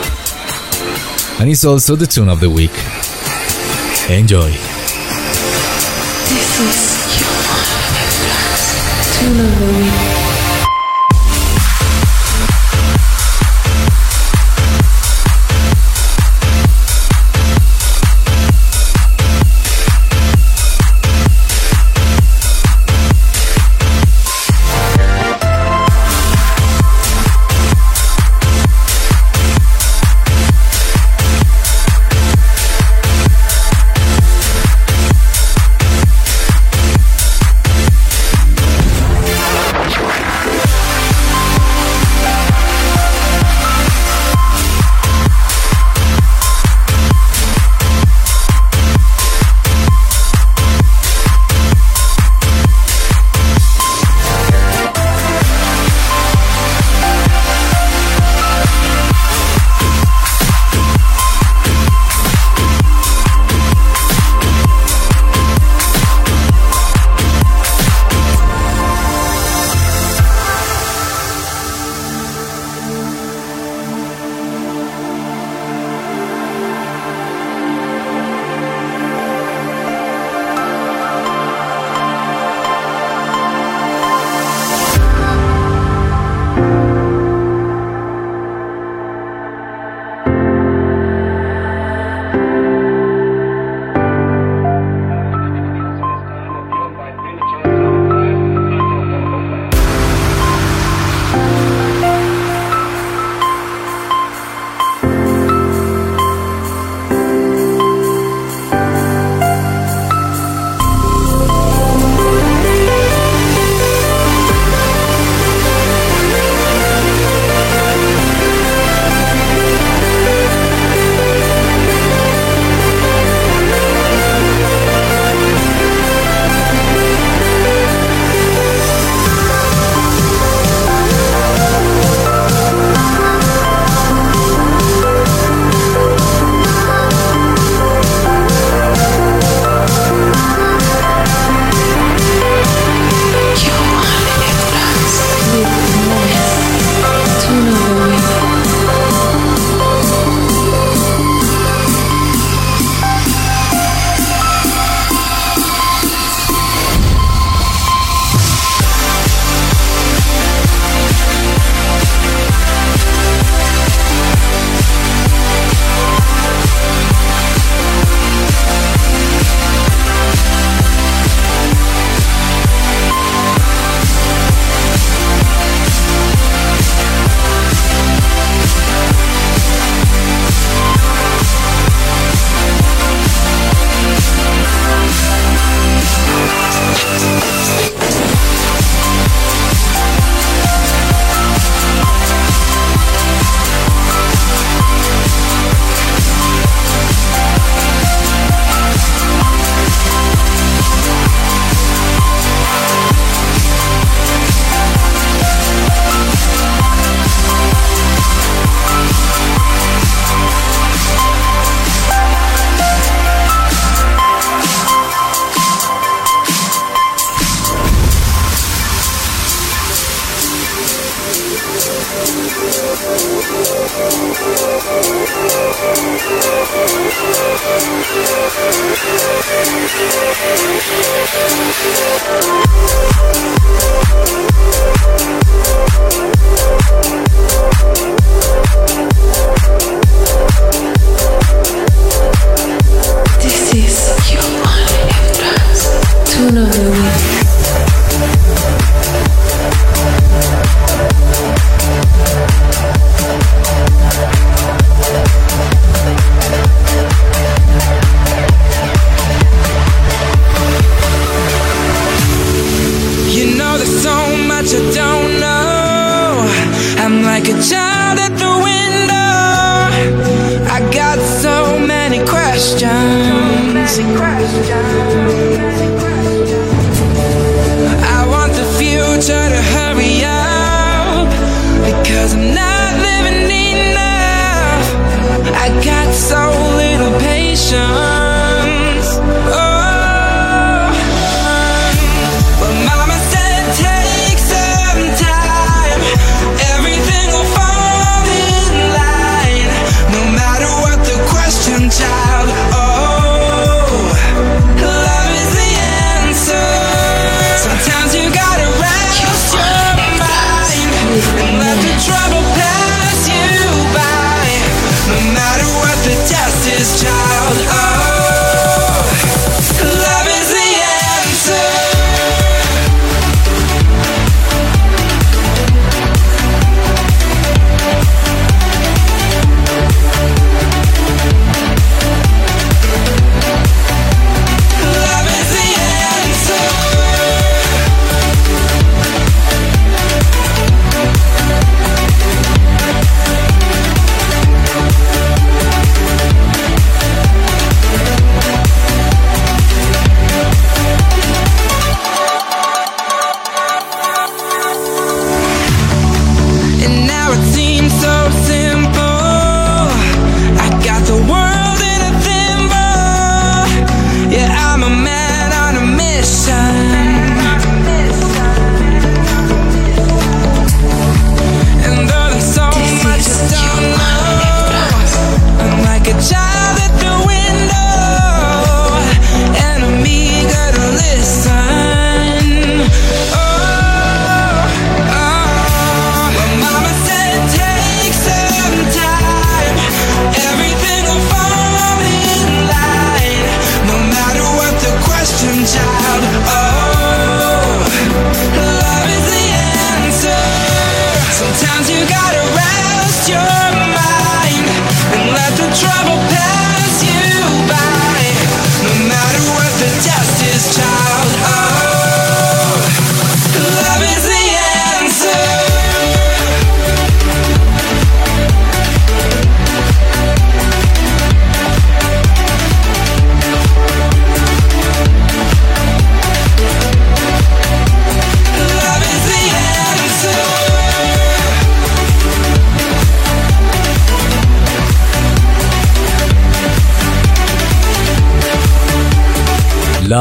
And 1.37 1.49
it's 1.49 1.65
also 1.65 1.97
the 1.97 2.07
tune 2.07 2.29
of 2.29 2.39
the 2.39 2.49
week. 2.49 2.71
Enjoy. 4.09 4.51
This 6.31 6.59
is 6.63 7.19
You 7.19 7.27
only. 7.51 8.07
Tune 9.19 9.39
of 9.45 9.59
the 9.59 9.65
week. 9.83 10.08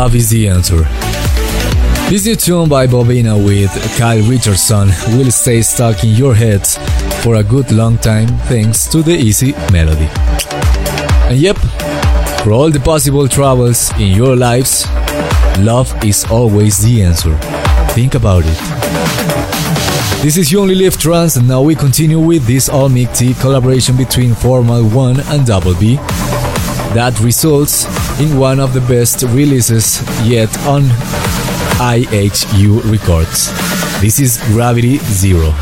Love 0.09 0.17
is 0.17 0.31
the 0.31 0.49
answer. 0.49 0.85
This 2.09 2.25
new 2.25 2.35
tune 2.35 2.67
by 2.67 2.87
Bobina 2.87 3.37
with 3.37 3.71
Kyle 3.99 4.23
Richardson 4.23 4.89
will 5.19 5.31
stay 5.31 5.61
stuck 5.61 6.03
in 6.03 6.15
your 6.15 6.35
head 6.35 6.67
for 7.23 7.35
a 7.35 7.43
good 7.45 7.71
long 7.71 7.99
time 7.99 8.29
thanks 8.49 8.89
to 8.89 9.03
the 9.03 9.13
easy 9.13 9.53
melody. 9.71 10.09
And 11.29 11.37
yep, 11.37 11.59
for 12.43 12.53
all 12.53 12.71
the 12.71 12.81
possible 12.81 13.29
troubles 13.29 13.93
in 14.01 14.17
your 14.17 14.35
lives, 14.35 14.87
love 15.59 15.93
is 16.03 16.25
always 16.31 16.79
the 16.79 17.03
answer. 17.03 17.37
Think 17.93 18.15
about 18.15 18.45
it. 18.47 18.59
This 20.23 20.39
is 20.39 20.51
You 20.51 20.61
Only 20.61 20.75
Live 20.75 20.97
Trance, 20.97 21.37
and 21.37 21.47
now 21.47 21.61
we 21.61 21.75
continue 21.75 22.19
with 22.19 22.47
this 22.47 22.71
all 22.71 22.89
mixed 22.89 23.43
collaboration 23.43 23.95
between 23.95 24.35
Formal 24.35 24.89
1 24.89 25.21
and 25.21 25.47
Double 25.47 25.75
B 25.75 25.99
that 26.95 27.21
results 27.21 27.85
in 28.21 28.37
one 28.37 28.59
of 28.59 28.73
the 28.75 28.81
best 28.81 29.23
releases 29.23 30.03
yet 30.27 30.51
on 30.67 30.83
IHU 31.79 32.83
Records. 32.91 33.53
This 34.01 34.19
is 34.19 34.39
Gravity 34.53 34.99
Zero. 34.99 35.55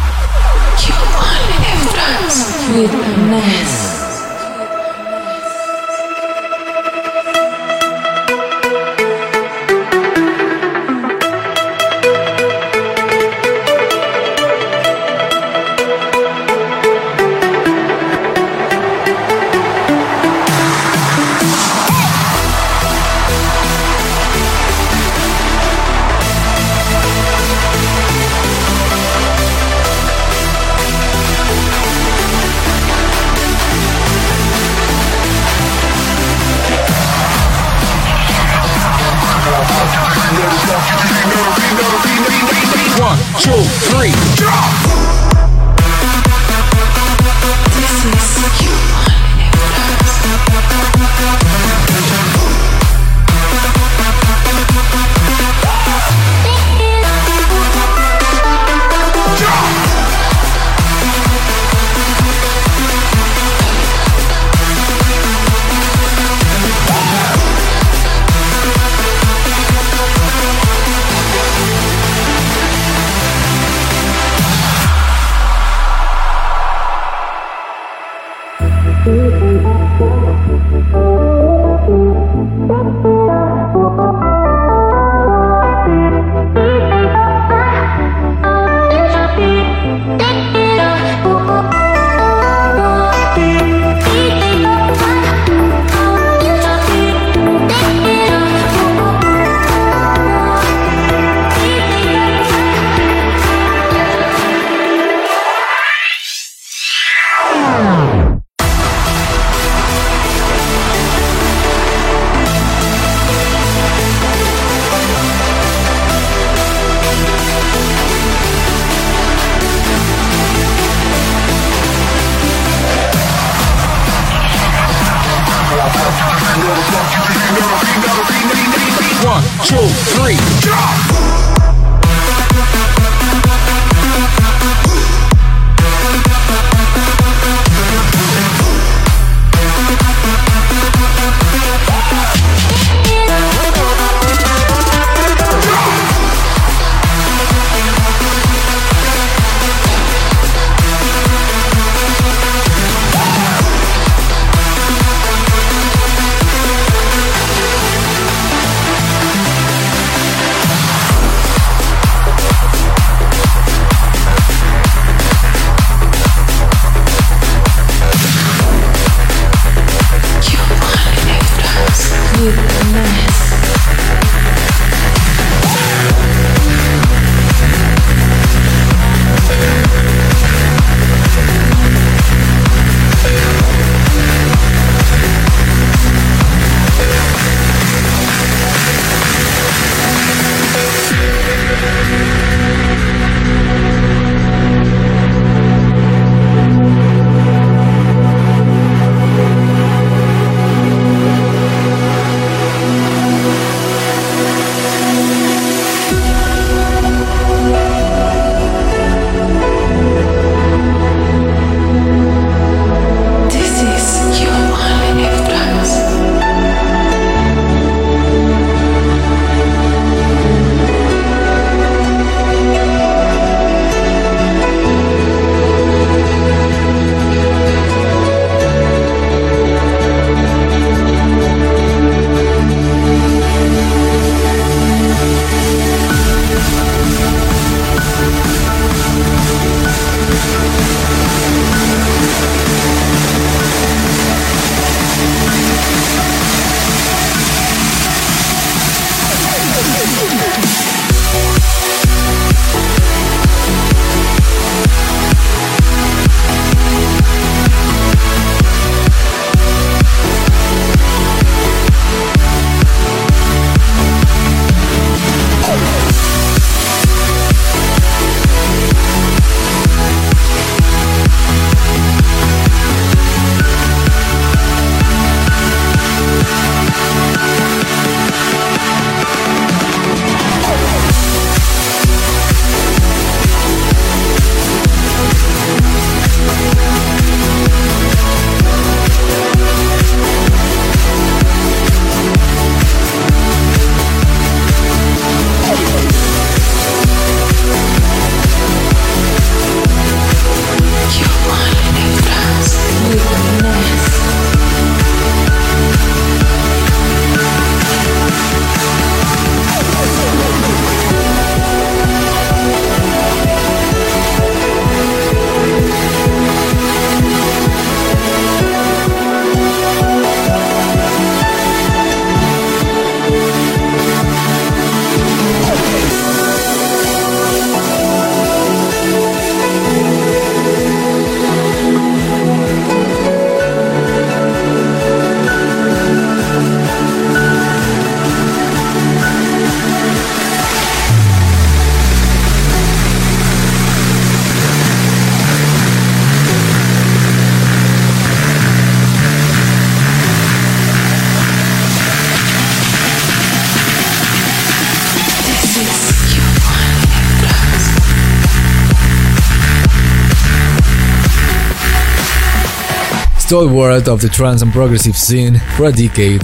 Stalwart 363.47 364.09
of 364.09 364.21
the 364.21 364.29
trance 364.29 364.61
and 364.61 364.73
progressive 364.73 365.17
scene 365.17 365.61
for 365.77 365.85
a 365.85 365.93
decade, 365.93 366.43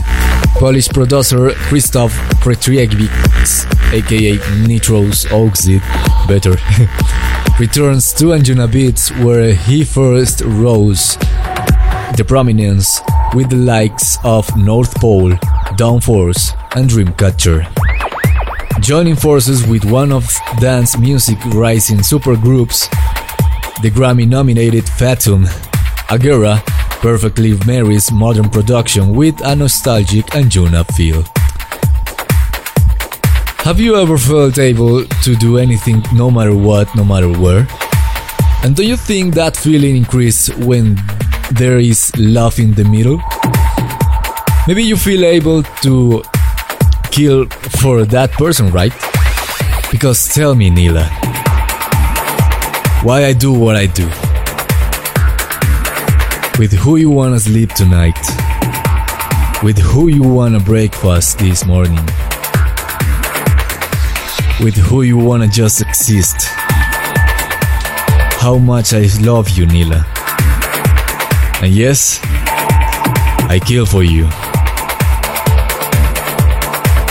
Polish 0.55 0.89
producer 0.89 1.51
Krzysztof 1.51 2.12
Pietkiewicz, 2.39 3.66
aka 3.93 4.39
Nitrous 4.65 5.27
Oxide, 5.33 5.83
better, 6.29 6.51
returns 7.59 8.12
to 8.12 8.27
Anjunabeats 8.27 9.11
where 9.24 9.53
he 9.53 9.83
first 9.83 10.43
rose 10.43 11.16
the 12.16 12.24
prominence 12.24 13.01
with 13.35 13.51
the 13.51 13.57
likes 13.57 14.16
of 14.23 14.57
North 14.57 14.95
Pole, 15.01 15.33
Downforce, 15.74 16.57
and 16.77 16.89
Dreamcatcher. 16.89 17.66
Joining 18.81 19.16
forces 19.16 19.66
with 19.66 19.85
one 19.85 20.12
of 20.12 20.31
dance 20.61 20.97
music 20.97 21.45
rising 21.47 21.99
supergroups, 21.99 22.89
the 23.83 23.91
Grammy 23.91 24.29
nominated 24.29 24.85
Fatum, 24.85 25.47
Agera 26.07 26.62
perfectly 27.03 27.59
marries 27.66 28.12
modern 28.12 28.49
production 28.49 29.12
with 29.12 29.35
a 29.45 29.57
nostalgic 29.57 30.24
Anjuna 30.27 30.87
feel. 30.95 31.24
Have 33.65 33.81
you 33.81 33.97
ever 33.97 34.16
felt 34.16 34.57
able 34.59 35.05
to 35.05 35.35
do 35.35 35.59
anything 35.59 36.05
no 36.15 36.31
matter 36.31 36.55
what, 36.55 36.95
no 36.95 37.05
matter 37.05 37.29
where? 37.29 37.66
And 38.62 38.77
do 38.77 38.87
you 38.87 38.97
think 38.97 39.35
that 39.35 39.57
feeling 39.57 39.97
increases 39.97 40.55
when 40.65 40.97
there 41.51 41.79
is 41.79 42.12
love 42.16 42.61
in 42.61 42.73
the 42.74 42.85
middle? 42.85 43.20
Maybe 44.69 44.85
you 44.85 44.97
feel 44.97 45.24
able 45.24 45.65
to 45.83 46.23
kill 47.11 47.47
for 47.83 48.05
that 48.05 48.31
person, 48.39 48.70
right? 48.70 48.93
Because 49.91 50.33
tell 50.33 50.55
me, 50.55 50.70
Nila, 50.70 51.07
why 53.03 53.24
I 53.24 53.33
do 53.33 53.53
what 53.53 53.74
I 53.74 53.87
do? 53.87 54.32
With 56.59 56.73
who 56.73 56.97
you 56.97 57.11
wanna 57.11 57.41
sleep 57.41 57.70
tonight? 57.74 58.19
with 59.62 59.79
who 59.79 60.09
you 60.09 60.24
wanna 60.24 60.59
breakfast 60.59 61.39
this 61.39 61.65
morning. 61.65 62.05
With 64.61 64.74
who 64.74 65.03
you 65.03 65.16
wanna 65.16 65.47
just 65.47 65.81
exist. 65.81 66.49
How 68.41 68.59
much 68.59 68.93
I 68.93 69.07
love 69.20 69.51
you, 69.51 69.66
Nila. 69.66 70.05
And 71.62 71.73
yes, 71.73 72.19
I 73.49 73.61
kill 73.65 73.87
for 73.87 74.03
you. 74.03 74.24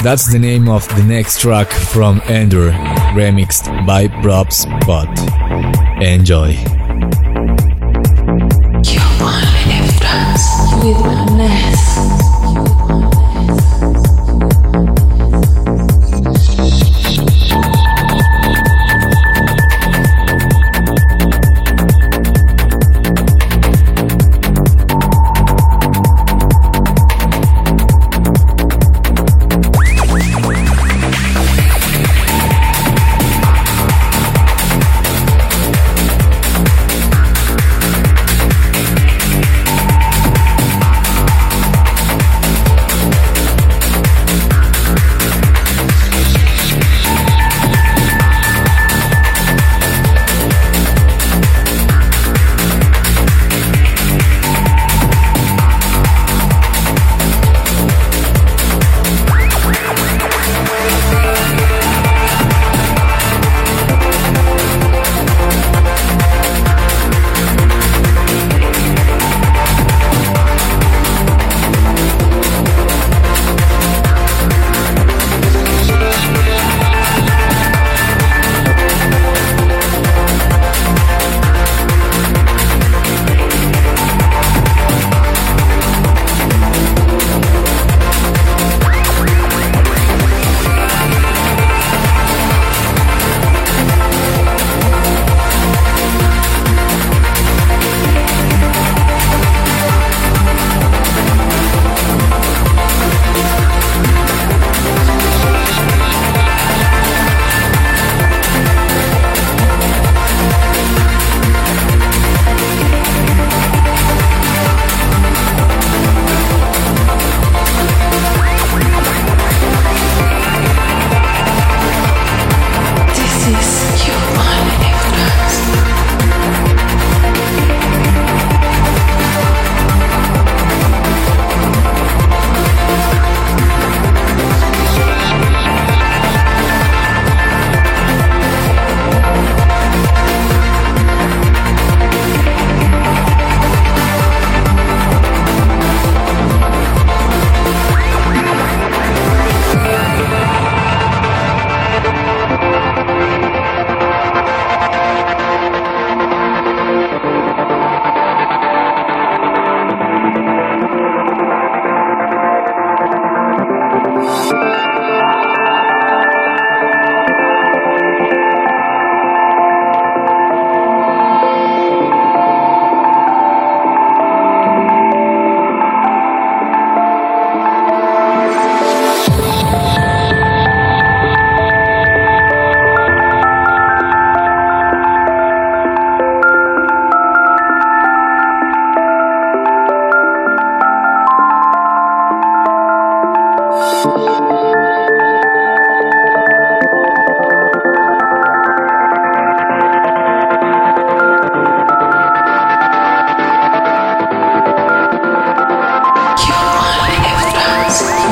That's 0.04 0.30
the 0.30 0.40
name 0.40 0.68
of 0.68 0.86
the 0.98 1.04
next 1.04 1.40
track 1.40 1.70
from 1.70 2.22
Ender, 2.26 2.72
remixed 3.14 3.86
by 3.86 4.10
Prob 4.10 4.52
Spot. 4.52 5.08
Enjoy. 6.02 6.81
With 10.80 11.02
Ness. 11.36 12.31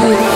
Oh, 0.02 0.29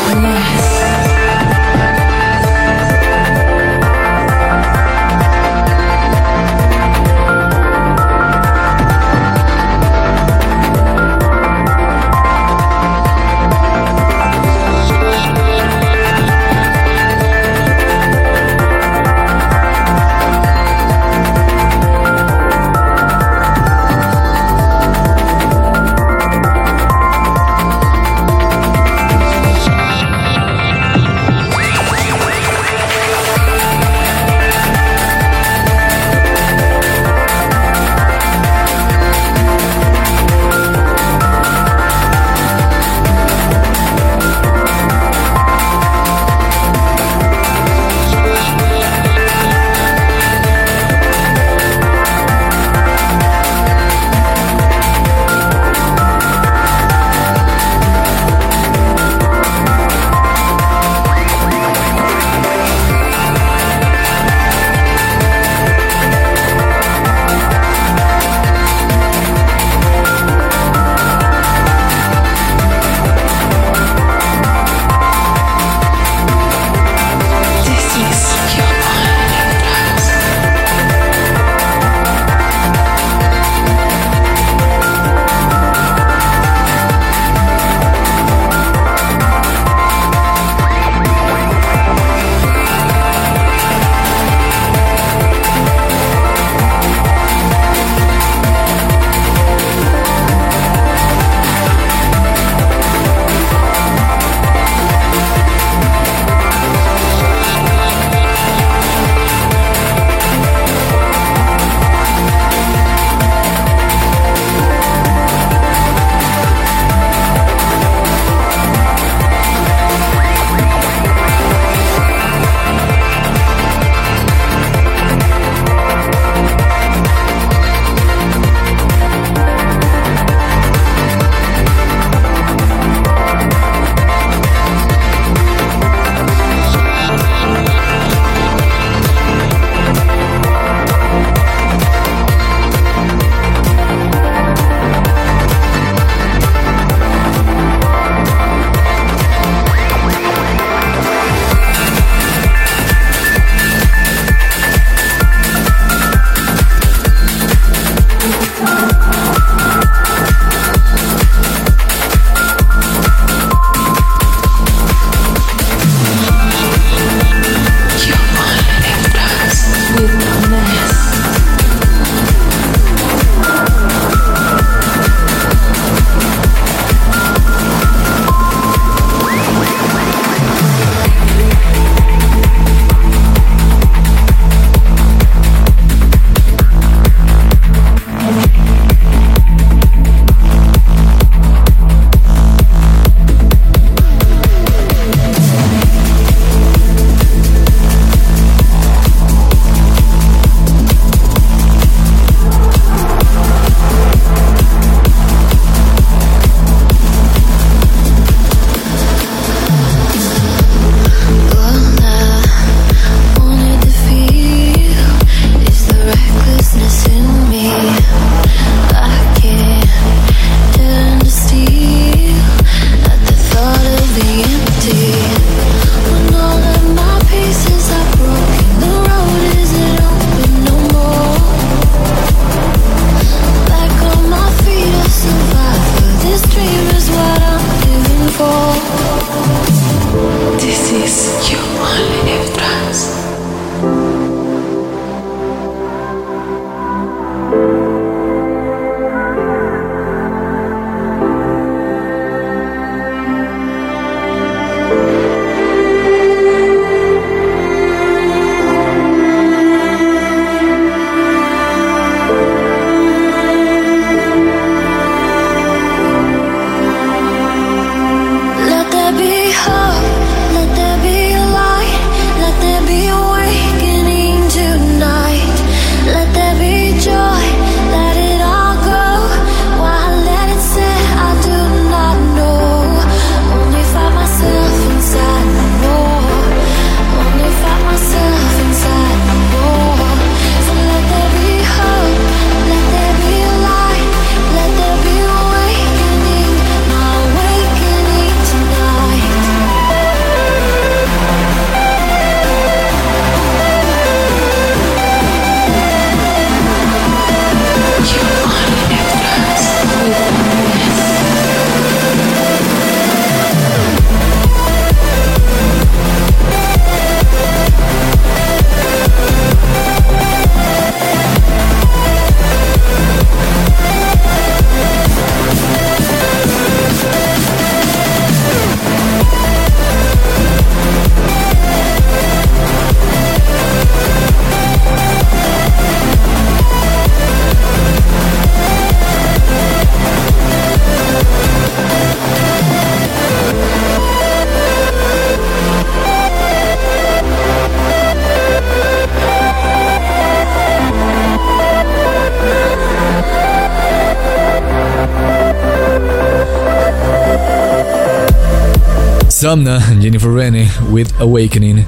Somna 359.44 359.82
and 359.92 360.02
Jennifer 360.02 360.32
Rene 360.32 360.70
with 360.90 361.20
Awakening, 361.20 361.84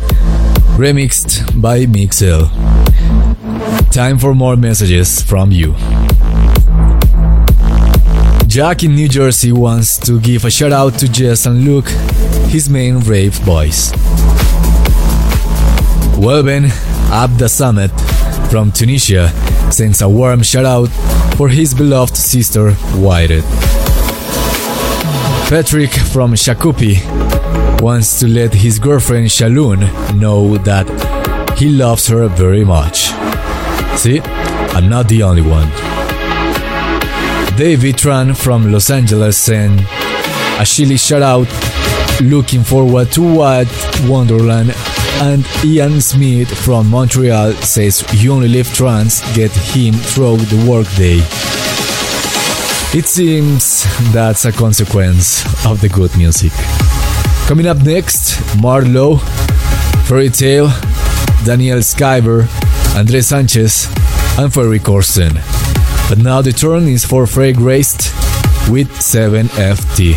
remixed 0.76 1.62
by 1.62 1.86
Mixel. 1.86 2.50
Time 3.94 4.20
for 4.20 4.36
more 4.36 4.58
messages 4.58 5.22
from 5.22 5.52
you. 5.54 5.74
Jack 8.46 8.84
in 8.84 8.94
New 8.94 9.08
Jersey 9.08 9.54
wants 9.54 9.98
to 10.00 10.20
give 10.20 10.44
a 10.44 10.52
shout 10.52 10.74
out 10.74 11.00
to 11.00 11.08
Jess 11.08 11.46
and 11.46 11.64
Luke, 11.64 11.88
his 12.52 12.70
main 12.70 13.00
rave 13.00 13.40
boys. 13.46 13.94
Welben 16.20 16.66
Abda 17.08 17.48
Samet 17.48 17.94
from 18.52 18.74
Tunisia 18.74 19.30
sends 19.72 20.02
a 20.02 20.10
warm 20.10 20.44
shout 20.44 20.66
out 20.66 20.90
for 21.38 21.48
his 21.48 21.74
beloved 21.74 22.18
sister 22.18 22.74
Whited. 23.00 23.46
Patrick 25.48 25.92
from 25.92 26.34
Shakupi 26.34 27.00
wants 27.80 28.20
to 28.20 28.28
let 28.28 28.52
his 28.52 28.80
girlfriend 28.80 29.28
Shaloon 29.28 29.80
know 30.20 30.58
that 30.58 30.88
he 31.56 31.70
loves 31.70 32.08
her 32.08 32.28
very 32.28 32.66
much. 32.66 33.12
See, 33.96 34.22
I'm 34.22 34.90
not 34.90 35.08
the 35.08 35.22
only 35.22 35.44
one. 35.44 35.70
David 37.58 37.96
Tran 37.96 38.36
from 38.36 38.72
Los 38.72 38.90
Angeles 38.90 39.38
sent 39.38 39.82
a 40.60 40.66
chilly 40.66 40.98
shout 40.98 41.22
out 41.22 41.48
looking 42.22 42.64
forward 42.64 43.12
to 43.12 43.22
what 43.22 43.68
Wonderland 44.08 44.72
and 45.22 45.46
Ian 45.64 46.02
Smith 46.02 46.50
from 46.66 46.90
Montreal 46.90 47.54
says 47.54 48.04
You 48.16 48.34
Only 48.34 48.48
Live 48.48 48.74
Trance 48.74 49.22
get 49.36 49.52
him 49.52 49.94
through 49.94 50.38
the 50.38 50.68
workday. 50.68 51.55
It 52.96 53.08
seems 53.08 53.84
that's 54.14 54.46
a 54.46 54.54
consequence 54.54 55.44
of 55.66 55.82
the 55.82 55.90
good 55.90 56.16
music. 56.16 56.54
Coming 57.46 57.68
up 57.68 57.84
next, 57.84 58.40
Marlo, 58.56 59.20
Ferry 60.08 60.30
Tayle, 60.30 60.70
Daniel 61.44 61.80
Skyver, 61.80 62.48
Andre 62.96 63.20
Sanchez, 63.20 63.88
and 64.40 64.54
Ferry 64.54 64.80
Corsten. 64.80 65.34
But 66.08 66.20
now 66.20 66.42
the 66.42 66.54
turn 66.54 66.88
is 66.88 67.04
for 67.04 67.28
Frey 67.28 67.52
Graced 67.52 68.14
with 68.70 68.88
7FT. 68.92 70.16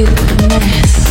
Influence 0.00 0.48
the 0.48 0.58
Ness. 0.58 1.03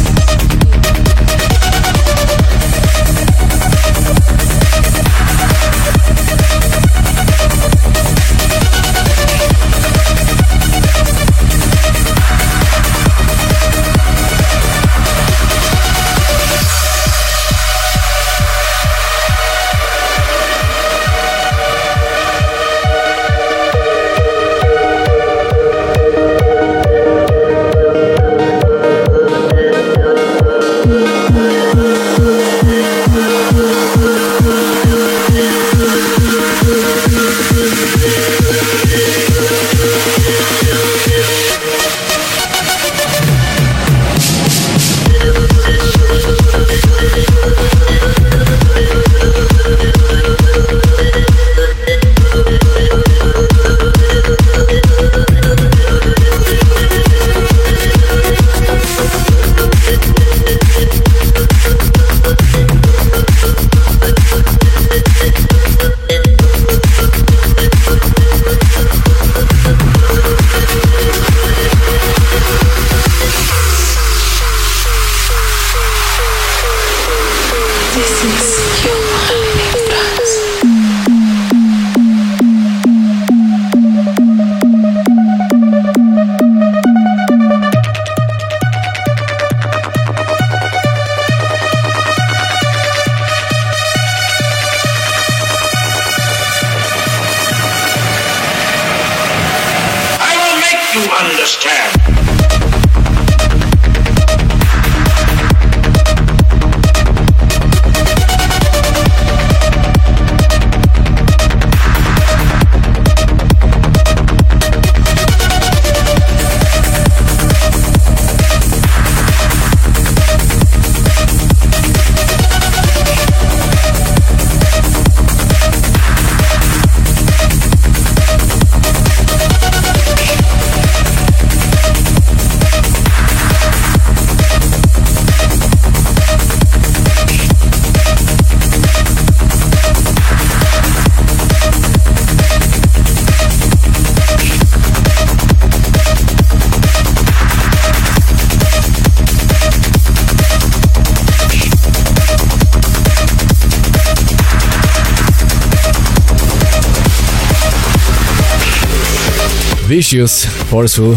Vicious, 159.93 160.43
forceful, 160.71 161.13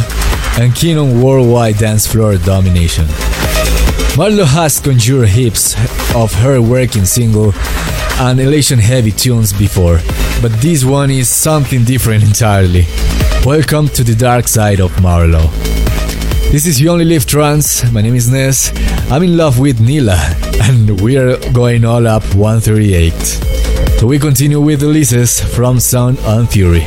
and 0.61 0.75
keen 0.75 0.99
on 0.99 1.23
worldwide 1.23 1.79
dance 1.79 2.07
floor 2.07 2.37
domination. 2.37 3.07
Marlo 4.19 4.45
has 4.45 4.79
conjured 4.79 5.31
hips 5.31 5.75
of 6.15 6.31
her 6.43 6.61
working 6.61 7.07
single 7.07 7.55
and 8.21 8.39
elation 8.39 8.79
heavy 8.79 9.13
tunes 9.13 9.51
before, 9.51 9.99
but 10.43 10.53
this 10.61 10.85
one 10.85 11.11
is 11.11 11.27
something 11.27 11.85
different 11.85 12.23
entirely. 12.23 12.85
Welcome 13.47 13.89
to 13.97 14.05
the 14.05 14.15
dark 14.15 14.47
side 14.47 14.81
of 14.81 14.91
Marlo. 14.97 15.51
This 16.53 16.67
is 16.67 16.79
You 16.79 16.91
Only 16.91 17.07
Live 17.07 17.25
Trance. 17.25 17.91
My 17.93 18.03
name 18.03 18.15
is 18.15 18.29
Ness. 18.31 18.73
I'm 19.11 19.23
in 19.23 19.39
love 19.39 19.59
with 19.59 19.81
Nila, 19.81 20.19
and 20.65 21.01
we 21.01 21.17
are 21.17 21.39
going 21.53 21.87
all 21.87 22.07
up 22.07 22.25
138. 22.35 23.13
So 23.99 24.07
we 24.07 24.19
continue 24.19 24.61
with 24.61 24.83
releases 24.83 25.41
from 25.41 25.81
Sound 25.81 26.19
and 26.27 26.47
Fury. 26.47 26.85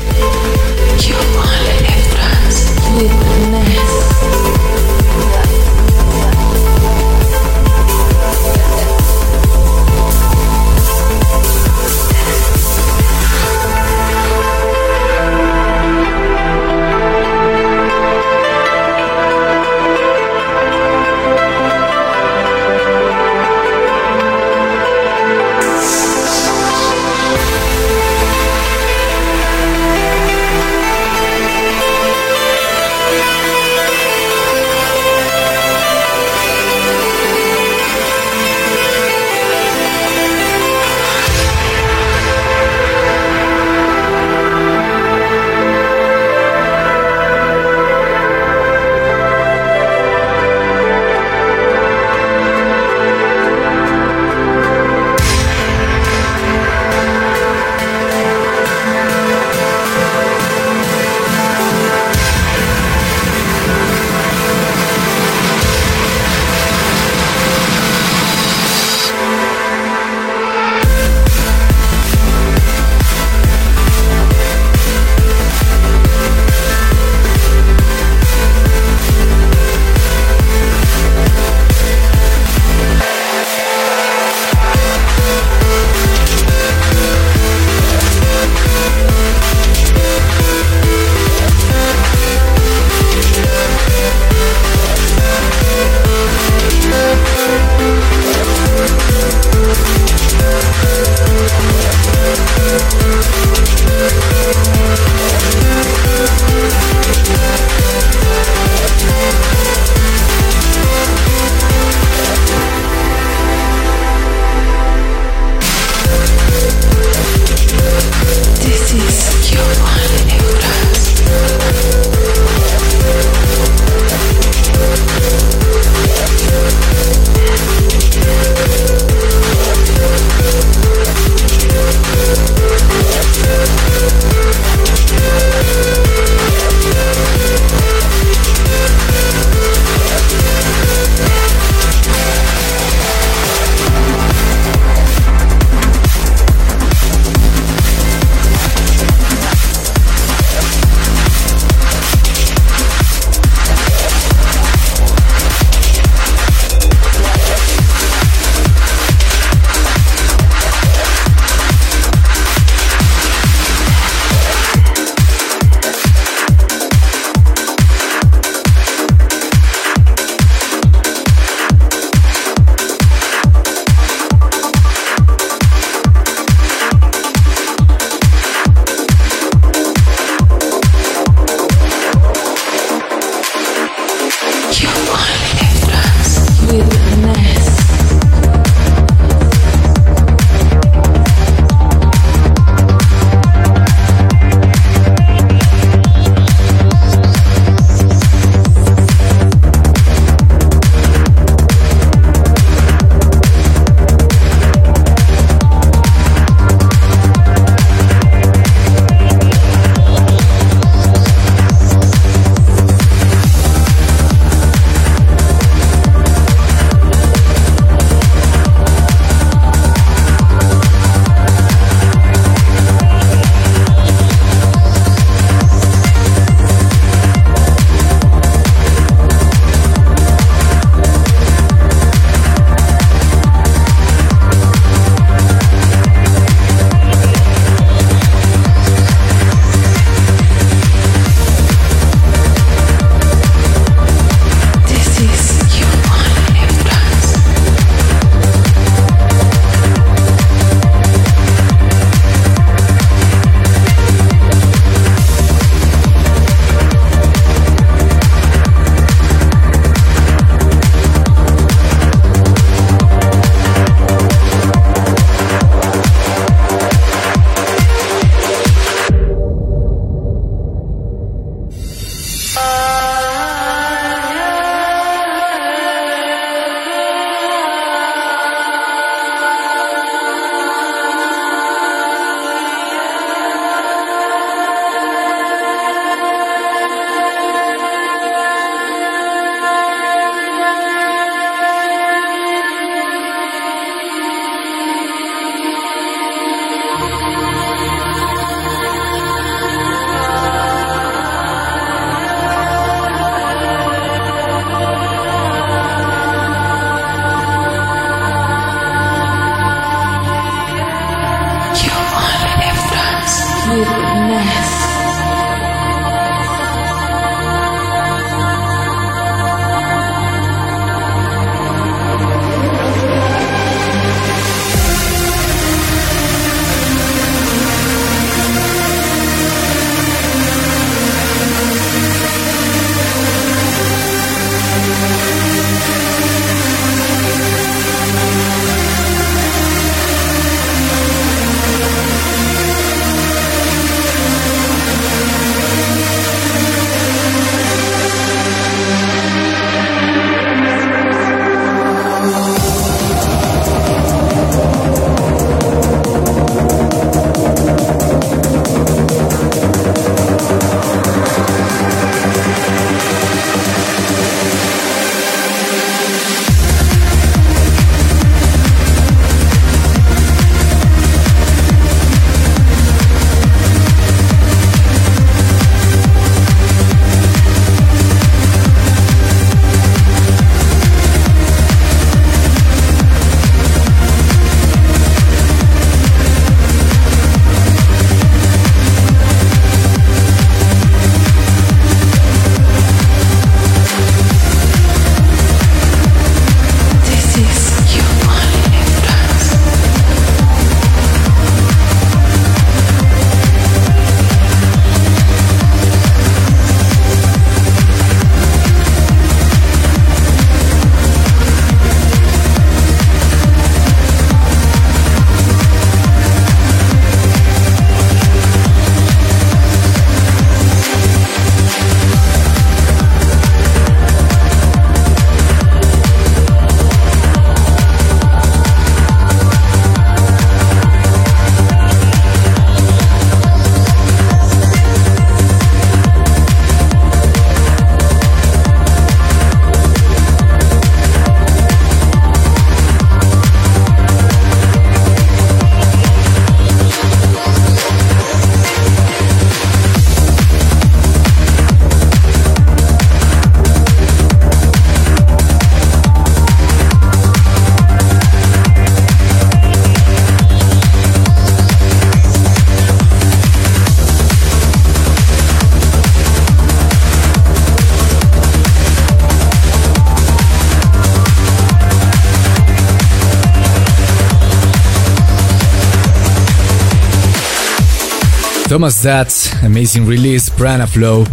Thomas 478.69 479.01
Datt's 479.01 479.51
amazing 479.63 480.05
release 480.05 480.47
Prana 480.47 480.85
Flow 480.85 481.25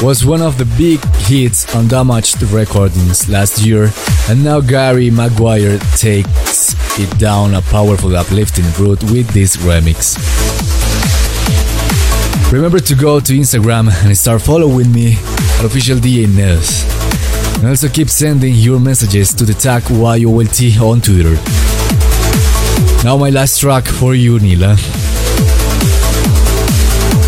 was 0.00 0.24
one 0.24 0.40
of 0.40 0.56
the 0.56 0.64
big 0.78 1.04
hits 1.28 1.74
on 1.74 1.86
Damaged 1.86 2.42
Recordings 2.44 3.28
last 3.28 3.60
year, 3.60 3.90
and 4.30 4.42
now 4.42 4.58
Gary 4.58 5.10
Maguire 5.10 5.78
takes 5.98 6.74
it 6.98 7.18
down 7.18 7.52
a 7.52 7.60
powerful 7.60 8.16
uplifting 8.16 8.64
route 8.82 9.02
with 9.12 9.28
this 9.34 9.58
remix. 9.58 10.16
Remember 12.50 12.80
to 12.80 12.94
go 12.94 13.20
to 13.20 13.34
Instagram 13.34 13.90
and 14.06 14.16
start 14.16 14.40
following 14.40 14.90
me 14.90 15.18
at 15.58 15.66
official 15.66 16.00
Nels. 16.00 16.84
And 17.58 17.68
also 17.68 17.90
keep 17.90 18.08
sending 18.08 18.54
your 18.54 18.80
messages 18.80 19.34
to 19.34 19.44
the 19.44 19.52
tag 19.52 19.82
YOLT 19.90 20.80
on 20.80 21.02
Twitter. 21.02 21.36
Now 23.04 23.18
my 23.18 23.28
last 23.28 23.60
track 23.60 23.84
for 23.84 24.14
you, 24.14 24.38
Nila. 24.38 25.01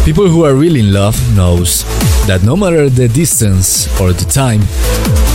People 0.04 0.28
who 0.28 0.44
are 0.44 0.54
really 0.54 0.80
in 0.80 0.92
love 0.92 1.16
knows 1.34 1.82
that 2.26 2.42
no 2.44 2.54
matter 2.56 2.90
the 2.90 3.08
distance 3.08 3.88
or 3.98 4.12
the 4.12 4.26
time, 4.26 4.60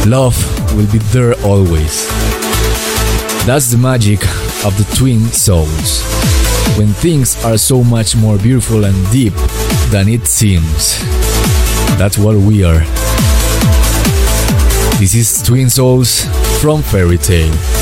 love 0.07 0.37
will 0.75 0.85
be 0.91 0.99
there 1.09 1.33
always. 1.43 2.07
That's 3.47 3.71
the 3.71 3.79
magic 3.79 4.21
of 4.63 4.77
the 4.77 4.85
twin 4.95 5.25
souls. 5.29 6.03
When 6.77 6.89
things 6.89 7.43
are 7.43 7.57
so 7.57 7.83
much 7.83 8.15
more 8.15 8.37
beautiful 8.37 8.85
and 8.85 9.11
deep 9.11 9.33
than 9.89 10.07
it 10.07 10.27
seems. 10.27 10.99
That's 11.97 12.19
what 12.19 12.35
we 12.35 12.63
are. 12.63 12.85
This 14.99 15.15
is 15.15 15.41
Twin 15.41 15.71
Souls 15.71 16.25
from 16.61 16.83
Ferry 16.83 17.17
Tayle. 17.17 17.78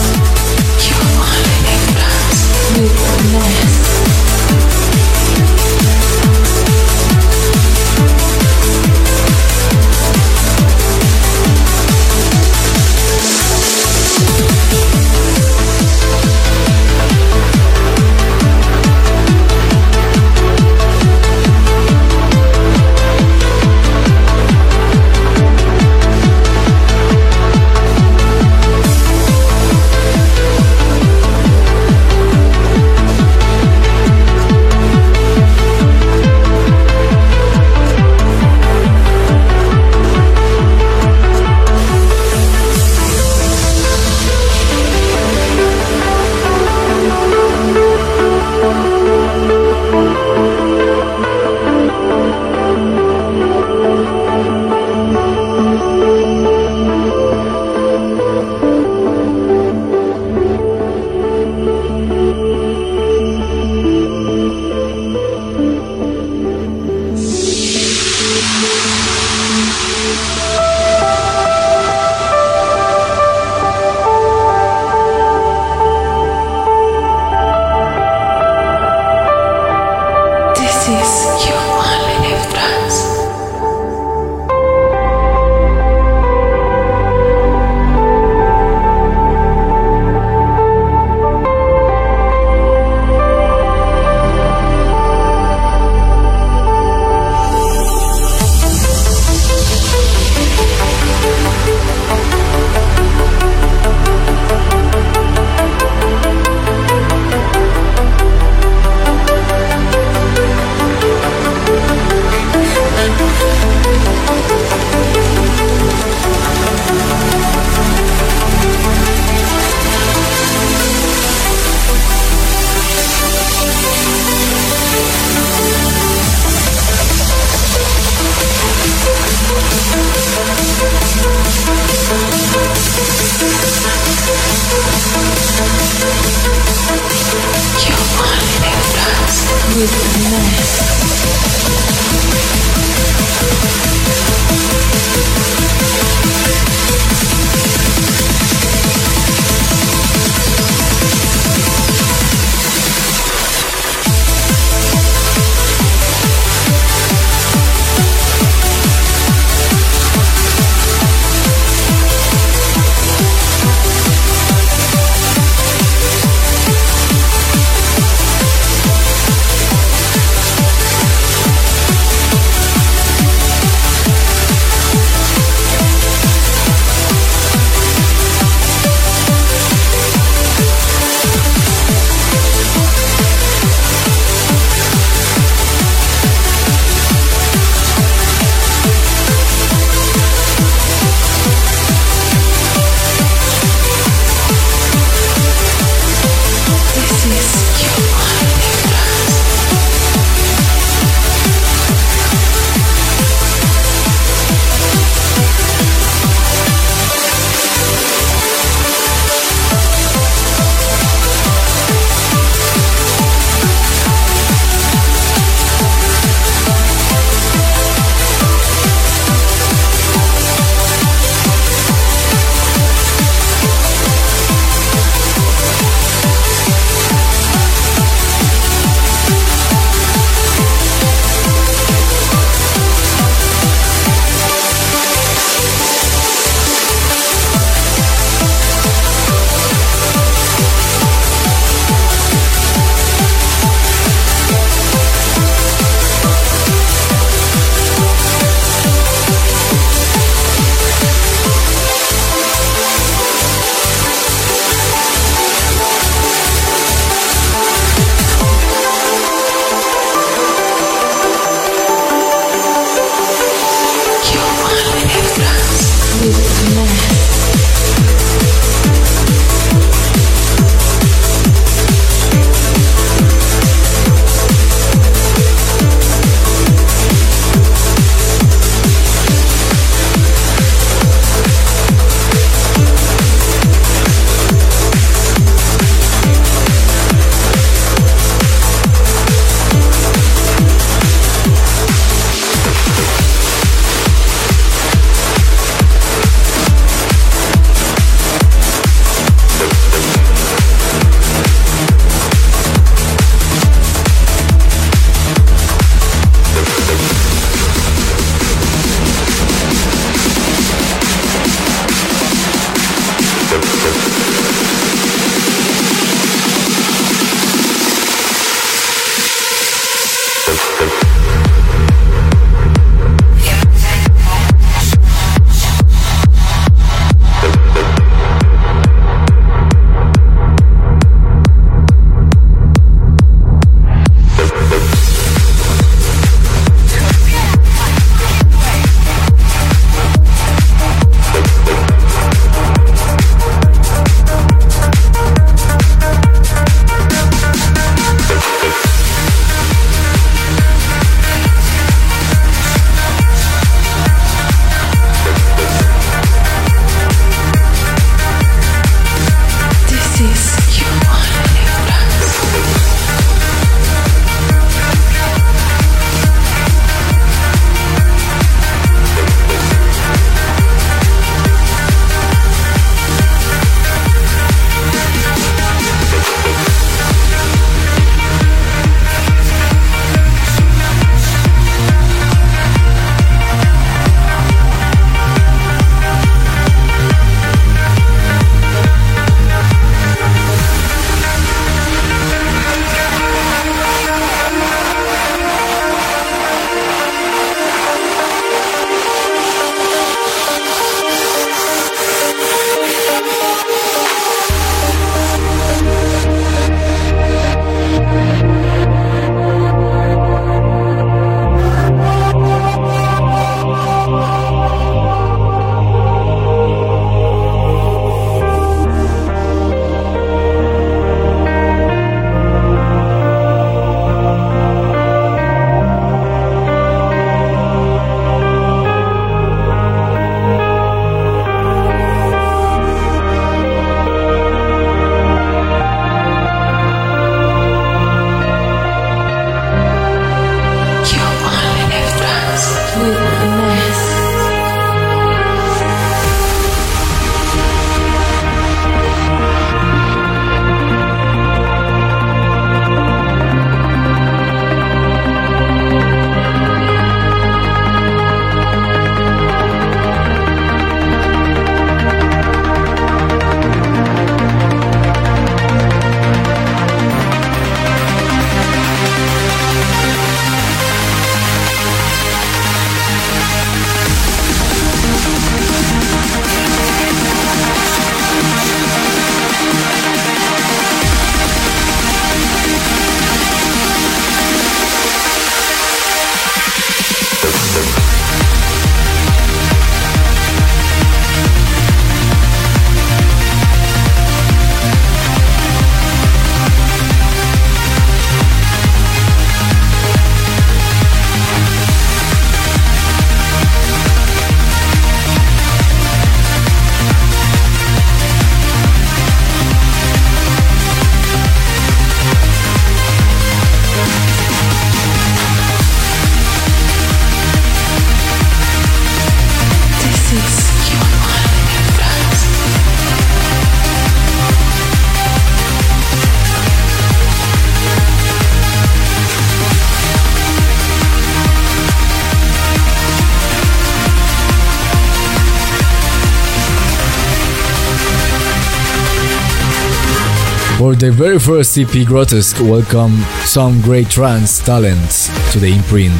For 540.87 540.95
the 540.95 541.11
very 541.11 541.37
first 541.37 541.77
EP, 541.77 542.07
Grotesque 542.07 542.61
welcome 542.61 543.17
some 543.43 543.81
great 543.81 544.09
trance 544.09 544.63
talents 544.63 545.27
to 545.51 545.59
the 545.59 545.67
imprint. 545.67 546.17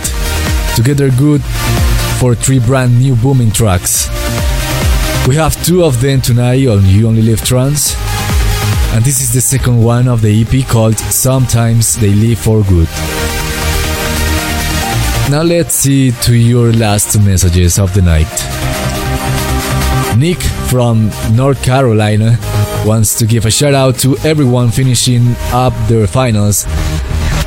Together 0.76 1.10
good 1.12 1.42
for 2.20 2.36
three 2.36 2.60
brand 2.60 3.00
new 3.00 3.16
booming 3.16 3.52
tracks. 3.52 4.10
We 5.26 5.38
have 5.38 5.56
two 5.64 5.86
of 5.86 6.02
them 6.02 6.20
tonight 6.20 6.68
on 6.68 6.86
You 6.86 7.08
Only 7.08 7.22
Live 7.22 7.46
Trance, 7.46 7.96
and 8.94 9.06
this 9.06 9.22
is 9.22 9.32
the 9.32 9.40
second 9.40 9.82
one 9.82 10.10
of 10.10 10.22
the 10.22 10.42
EP 10.42 10.68
called 10.68 11.00
Sometimes 11.00 11.96
They 11.96 12.14
Live 12.14 12.40
for 12.40 12.62
Good. 12.64 12.90
Now 15.32 15.44
let's 15.44 15.76
see 15.76 16.12
to 16.24 16.36
your 16.36 16.74
last 16.74 17.18
messages 17.22 17.80
of 17.80 17.94
the 17.94 18.02
night. 18.02 18.28
Nick 20.18 20.42
from 20.70 21.10
North 21.38 21.64
Carolina 21.64 22.38
wants 22.88 23.20
to 23.20 23.26
give 23.26 23.46
a 23.46 23.52
shout 23.52 23.74
out 23.74 23.96
to 24.00 24.18
everyone 24.20 24.72
finishing 24.72 25.36
up 25.52 25.74
their 25.90 26.08
finals 26.08 26.66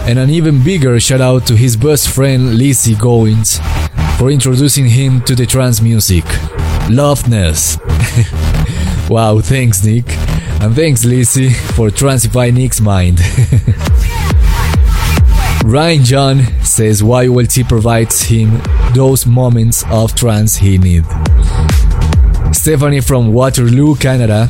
and 0.01 0.19
an 0.19 0.29
even 0.29 0.63
bigger 0.63 1.01
shout 1.01 1.23
out 1.23 1.47
to 1.47 1.57
his 1.57 1.77
best 1.77 2.11
friend 2.11 2.59
Lizzie 2.59 2.95
Goins 2.95 3.59
for 4.19 4.31
introducing 4.31 4.87
him 4.87 5.23
to 5.23 5.35
the 5.35 5.47
trance 5.47 5.81
music. 5.81 6.25
Loveness. 6.91 7.79
wow, 9.11 9.41
thanks 9.41 9.83
Nick. 9.83 10.05
And 10.61 10.77
thanks 10.77 11.07
Lizzie 11.07 11.49
for 11.49 11.91
transifying 11.91 12.57
Nick's 12.57 12.83
mind. 12.83 13.19
Ryan 15.65 16.05
John 16.05 16.43
says 16.63 17.01
YOLT 17.01 17.67
provides 17.67 18.21
him 18.23 18.61
those 18.93 19.25
moments 19.25 19.85
of 19.91 20.15
trance 20.15 20.57
he 20.57 20.77
needs. 20.77 21.09
Stephanie 22.53 23.01
from 23.01 23.33
Waterloo, 23.33 23.95
Canada, 23.97 24.49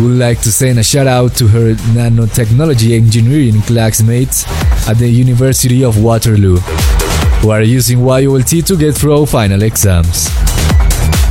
would 0.00 0.18
like 0.18 0.40
to 0.42 0.52
send 0.52 0.78
a 0.78 0.82
shout 0.82 1.06
out 1.06 1.34
to 1.36 1.46
her 1.48 1.74
nanotechnology 1.94 2.96
engineering 2.96 3.60
classmates 3.62 4.44
at 4.88 4.98
the 4.98 5.08
University 5.08 5.84
of 5.84 6.02
Waterloo, 6.02 6.56
who 7.40 7.50
are 7.50 7.62
using 7.62 8.00
YOLT 8.00 8.66
to 8.66 8.76
get 8.76 8.94
through 8.94 9.26
final 9.26 9.62
exams. 9.62 10.28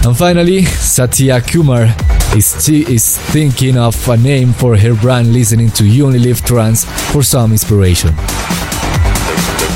And 0.06 0.18
finally, 0.18 0.64
Satya 0.66 1.42
Kumar 1.42 1.94
is, 2.36 2.70
is 2.70 3.18
thinking 3.32 3.78
of 3.78 3.96
a 4.10 4.18
name 4.18 4.54
for 4.54 4.76
her 4.78 4.96
brand 4.96 5.32
listening 5.32 5.70
to 5.72 5.86
You 5.86 6.08
Only 6.08 6.20
Live 6.20 6.44
Trance 6.44 6.86
for 7.12 7.24
some 7.24 7.52
inspiration. 7.52 8.16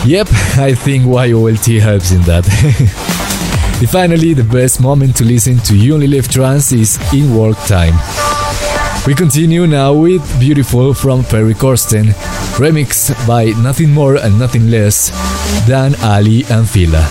Yep, 0.06 0.28
I 0.57 0.74
think 0.76 1.06
YOLT 1.06 1.82
helps 1.82 2.11
in 2.11 2.22
that. 2.24 2.45
finally, 3.91 4.34
the 4.34 4.44
best 4.44 4.82
moment 4.82 5.16
to 5.18 5.24
listen 5.24 5.57
to 5.60 5.78
You 5.78 5.94
Only 5.95 6.07
Live 6.07 6.28
Trance 6.28 6.72
is 6.72 6.98
in 7.14 7.36
work 7.36 7.57
time. 7.68 7.94
We 9.10 9.15
continue 9.15 9.65
now 9.65 9.91
with 9.95 10.22
Beautiful 10.40 10.94
from 10.94 11.23
Ferry 11.23 11.56
Corsten, 11.56 12.14
remixed 12.60 13.10
by 13.26 13.45
nothing 13.60 13.90
more 13.90 14.18
and 14.18 14.38
nothing 14.38 14.69
less 14.69 15.10
than 15.68 15.95
Aly 16.03 16.45
and 16.52 16.69
Fila. 16.69 17.10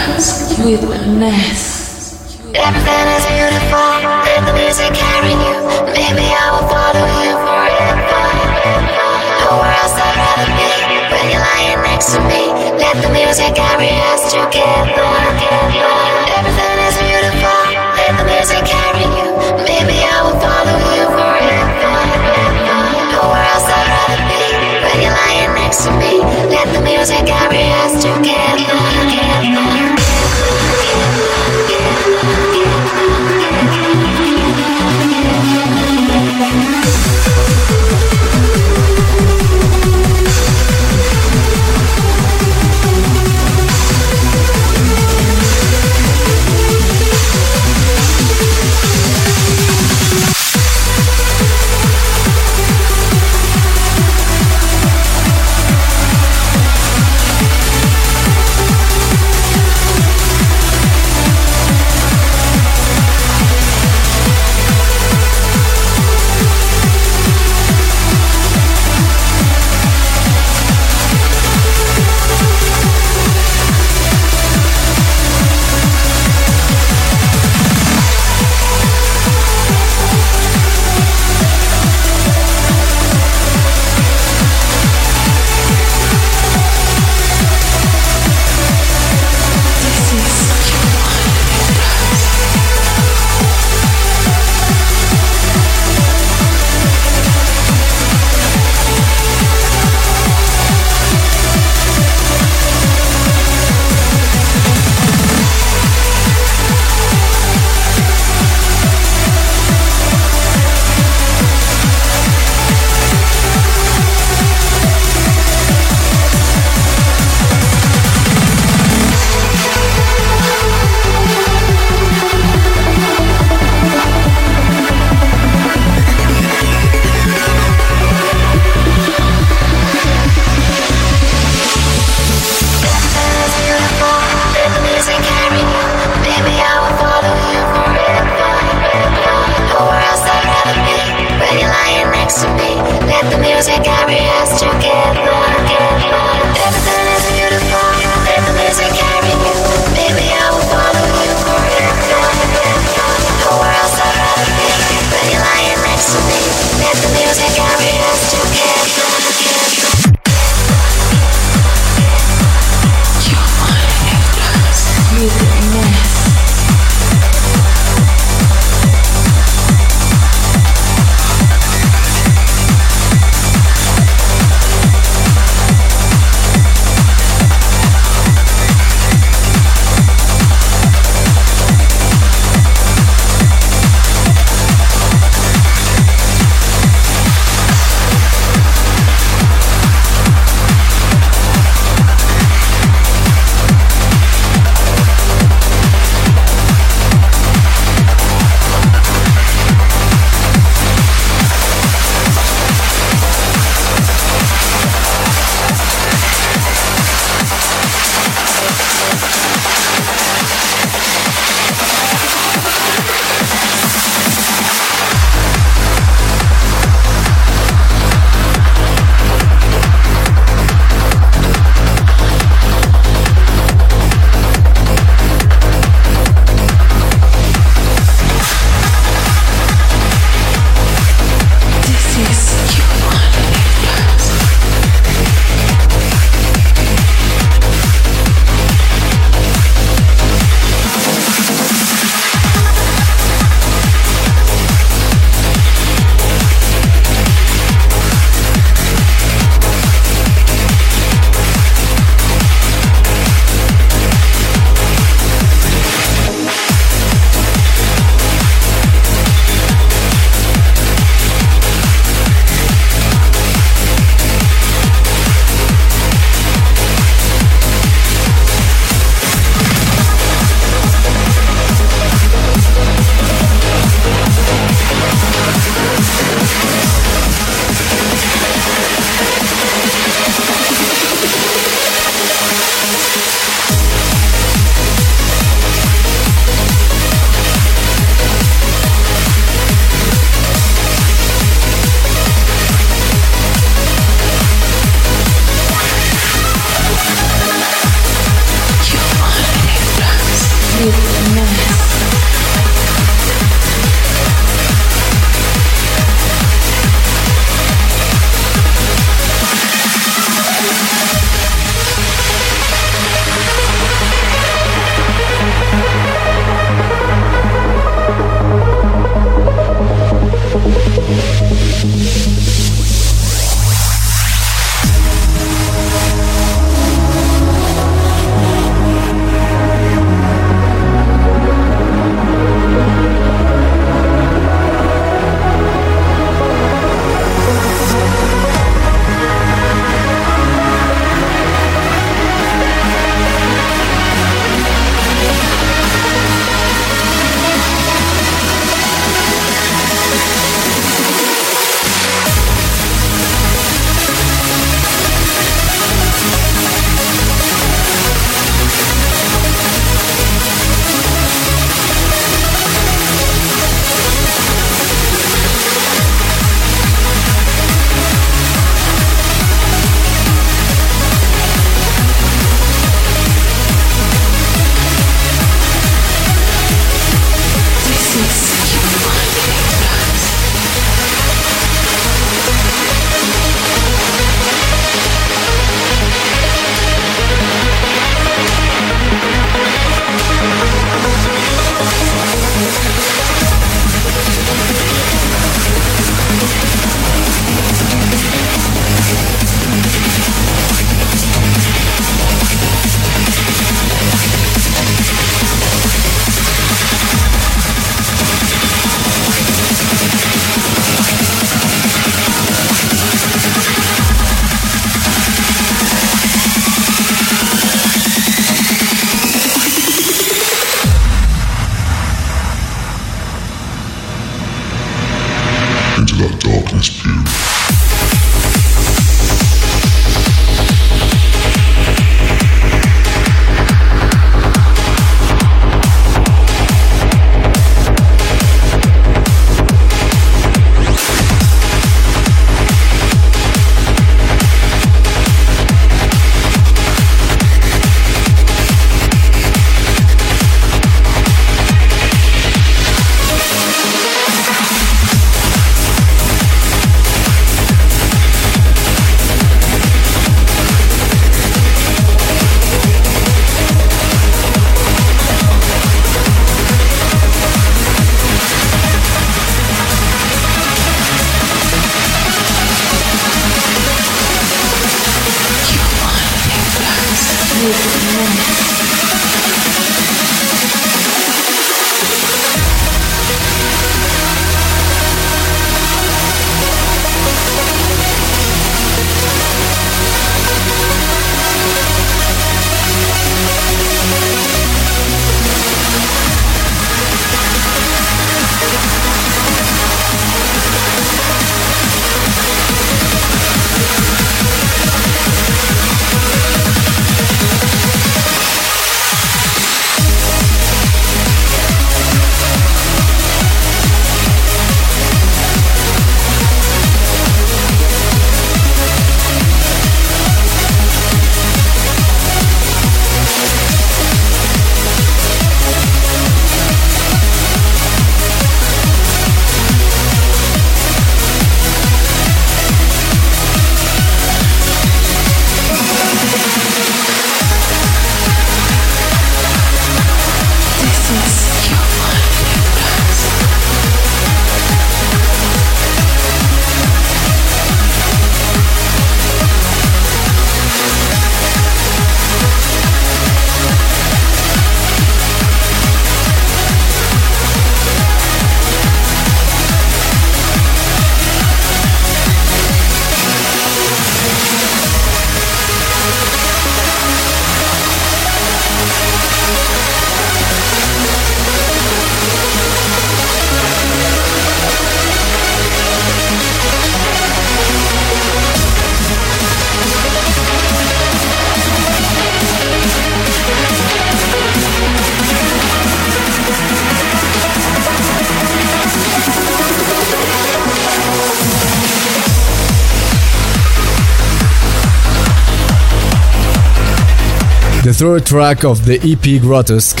Third 598.02 598.26
track 598.26 598.64
of 598.64 598.84
the 598.84 598.98
EP 599.04 599.40
Grotesque, 599.40 600.00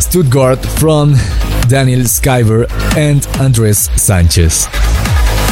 Stuttgart 0.00 0.64
from 0.64 1.14
Daniel 1.66 2.02
Skyver 2.02 2.70
and 2.96 3.26
Andres 3.40 3.90
Sanchez. 4.00 4.68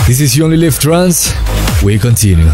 This 0.06 0.20
is 0.20 0.40
Only 0.40 0.56
Live 0.56 0.78
Trance. 0.78 1.34
We 1.82 1.98
continue. 1.98 2.48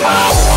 This 0.00 0.49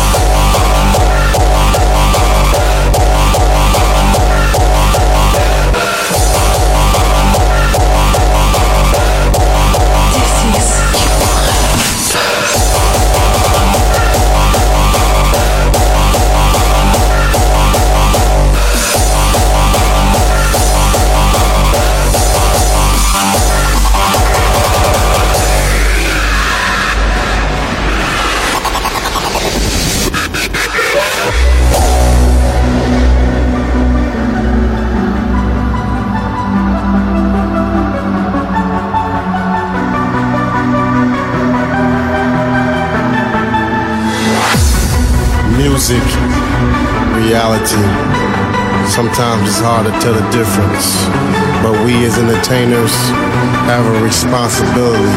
hard 49.74 49.92
to 49.92 50.00
tell 50.00 50.14
the 50.14 50.30
difference. 50.30 51.02
But 51.62 51.84
we 51.84 52.06
as 52.06 52.16
entertainers 52.16 52.94
have 53.66 53.84
a 53.84 54.04
responsibility 54.04 55.10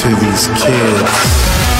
to 0.00 0.08
these 0.20 0.48
kids. 0.60 1.73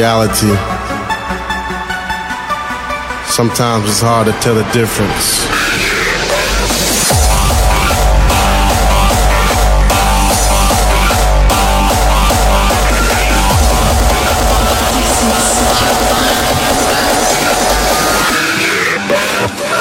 Reality. 0.00 0.48
Sometimes 3.30 3.86
it's 3.86 4.00
hard 4.00 4.28
to 4.28 4.32
tell 4.40 4.54
the 4.54 4.64
difference. 4.72 5.44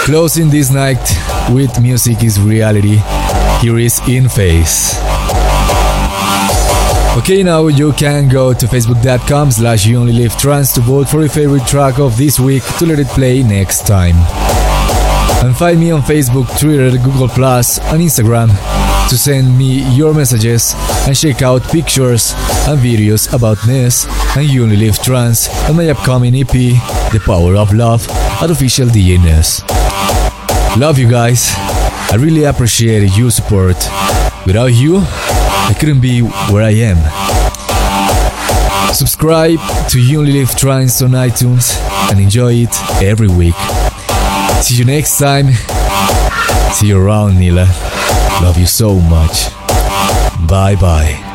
Closing 0.04 0.50
this 0.50 0.70
night 0.70 0.98
with 1.54 1.82
Music 1.82 2.26
is 2.26 2.42
Reality, 2.42 2.98
here 3.62 3.78
is 3.78 4.02
In 4.06 4.28
Face. 4.28 5.09
Okay, 7.20 7.44
now 7.44 7.68
you 7.68 7.92
can 7.92 8.30
go 8.30 8.54
to 8.54 8.66
facebook.com 8.66 9.52
slash 9.52 9.86
you 9.86 9.98
only 10.00 10.14
live 10.14 10.38
trance 10.38 10.74
to 10.74 10.80
vote 10.80 11.10
for 11.10 11.20
your 11.20 11.30
favorite 11.30 11.68
track 11.68 12.00
of 12.00 12.18
this 12.18 12.40
week 12.40 12.64
to 12.78 12.86
let 12.86 12.98
it 12.98 13.08
play 13.08 13.44
next 13.44 13.86
time. 13.86 14.16
And 15.44 15.56
find 15.56 15.82
me 15.82 15.92
on 15.92 16.02
Facebook, 16.02 16.48
Twitter, 16.58 16.98
Google 16.98 17.28
Plus, 17.28 17.78
and 17.92 18.02
Instagram 18.02 18.48
to 19.10 19.18
send 19.18 19.58
me 19.58 19.84
your 19.96 20.14
messages 20.14 20.74
and 21.06 21.16
check 21.16 21.42
out 21.42 21.62
pictures 21.64 22.34
and 22.68 22.80
videos 22.80 23.34
about 23.34 23.58
Ness 23.68 24.08
and 24.38 24.50
You 24.50 24.64
Only 24.64 24.78
Live 24.78 25.04
Trance 25.04 25.50
and 25.68 25.76
my 25.76 25.90
upcoming 25.90 26.34
EP, 26.36 26.48
The 26.48 27.22
Power 27.26 27.58
of 27.58 27.74
Love, 27.74 28.08
at 28.42 28.50
official. 28.50 28.88
Love 30.80 30.98
you 30.98 31.10
guys. 31.10 31.52
I 32.12 32.16
really 32.18 32.46
appreciate 32.46 33.18
your 33.18 33.30
support. 33.30 33.76
Without 34.46 34.68
you, 34.74 35.02
I 35.70 35.76
couldn't 35.80 36.02
be 36.02 36.22
where 36.22 36.64
I 36.64 36.72
am. 36.72 36.98
Subscribe 38.94 39.60
to 39.90 40.02
You 40.02 40.20
Only 40.20 40.34
Live 40.34 40.56
Trance 40.56 41.02
on 41.04 41.12
iTunes 41.12 41.78
and 42.10 42.20
enjoy 42.20 42.54
it 42.54 43.04
every 43.04 43.28
week. 43.28 43.54
See 44.64 44.76
you 44.76 44.86
next 44.86 45.20
time. 45.20 45.52
See 46.74 46.88
you 46.88 47.00
around, 47.00 47.38
Nila. 47.38 47.68
Love 48.42 48.58
you 48.58 48.66
so 48.66 48.96
much. 49.00 49.52
Bye 50.48 50.76
bye. 50.76 51.29